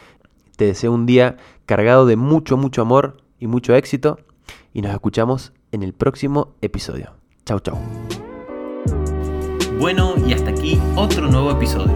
Te 0.57 0.67
deseo 0.67 0.93
un 0.93 1.07
día 1.07 1.39
cargado 1.67 2.07
de 2.07 2.15
mucho, 2.15 2.57
mucho 2.57 2.83
amor 2.83 3.26
y 3.39 3.47
mucho 3.47 3.75
éxito. 3.75 4.19
Y 4.73 4.83
nos 4.83 4.93
escuchamos 4.93 5.53
en 5.73 5.83
el 5.83 5.93
próximo 5.93 6.55
episodio. 6.61 7.13
Chau, 7.45 7.61
chau. 7.61 7.79
Bueno, 9.79 10.15
y 10.27 10.33
hasta 10.33 10.51
aquí 10.51 10.81
otro 10.97 11.29
nuevo 11.29 11.51
episodio. 11.51 11.95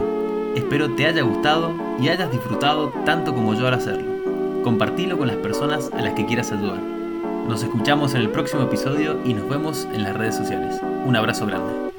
Espero 0.55 0.94
te 0.94 1.07
haya 1.07 1.22
gustado 1.22 1.72
y 2.00 2.09
hayas 2.09 2.31
disfrutado 2.31 2.92
tanto 3.05 3.35
como 3.35 3.55
yo 3.55 3.66
al 3.66 3.74
hacerlo. 3.74 4.62
Compartilo 4.62 5.16
con 5.16 5.29
las 5.29 5.37
personas 5.37 5.90
a 5.92 6.03
las 6.03 6.14
que 6.14 6.26
quieras 6.26 6.53
ayudar. 6.53 6.81
Nos 7.48 7.62
escuchamos 7.62 8.14
en 8.14 8.20
el 8.20 8.31
próximo 8.31 8.62
episodio 8.62 9.18
y 9.24 9.35
nos 9.35 9.48
vemos 9.48 9.88
en 9.92 10.03
las 10.03 10.16
redes 10.16 10.37
sociales. 10.37 10.81
Un 11.07 11.16
abrazo 11.16 11.46
grande. 11.46 11.89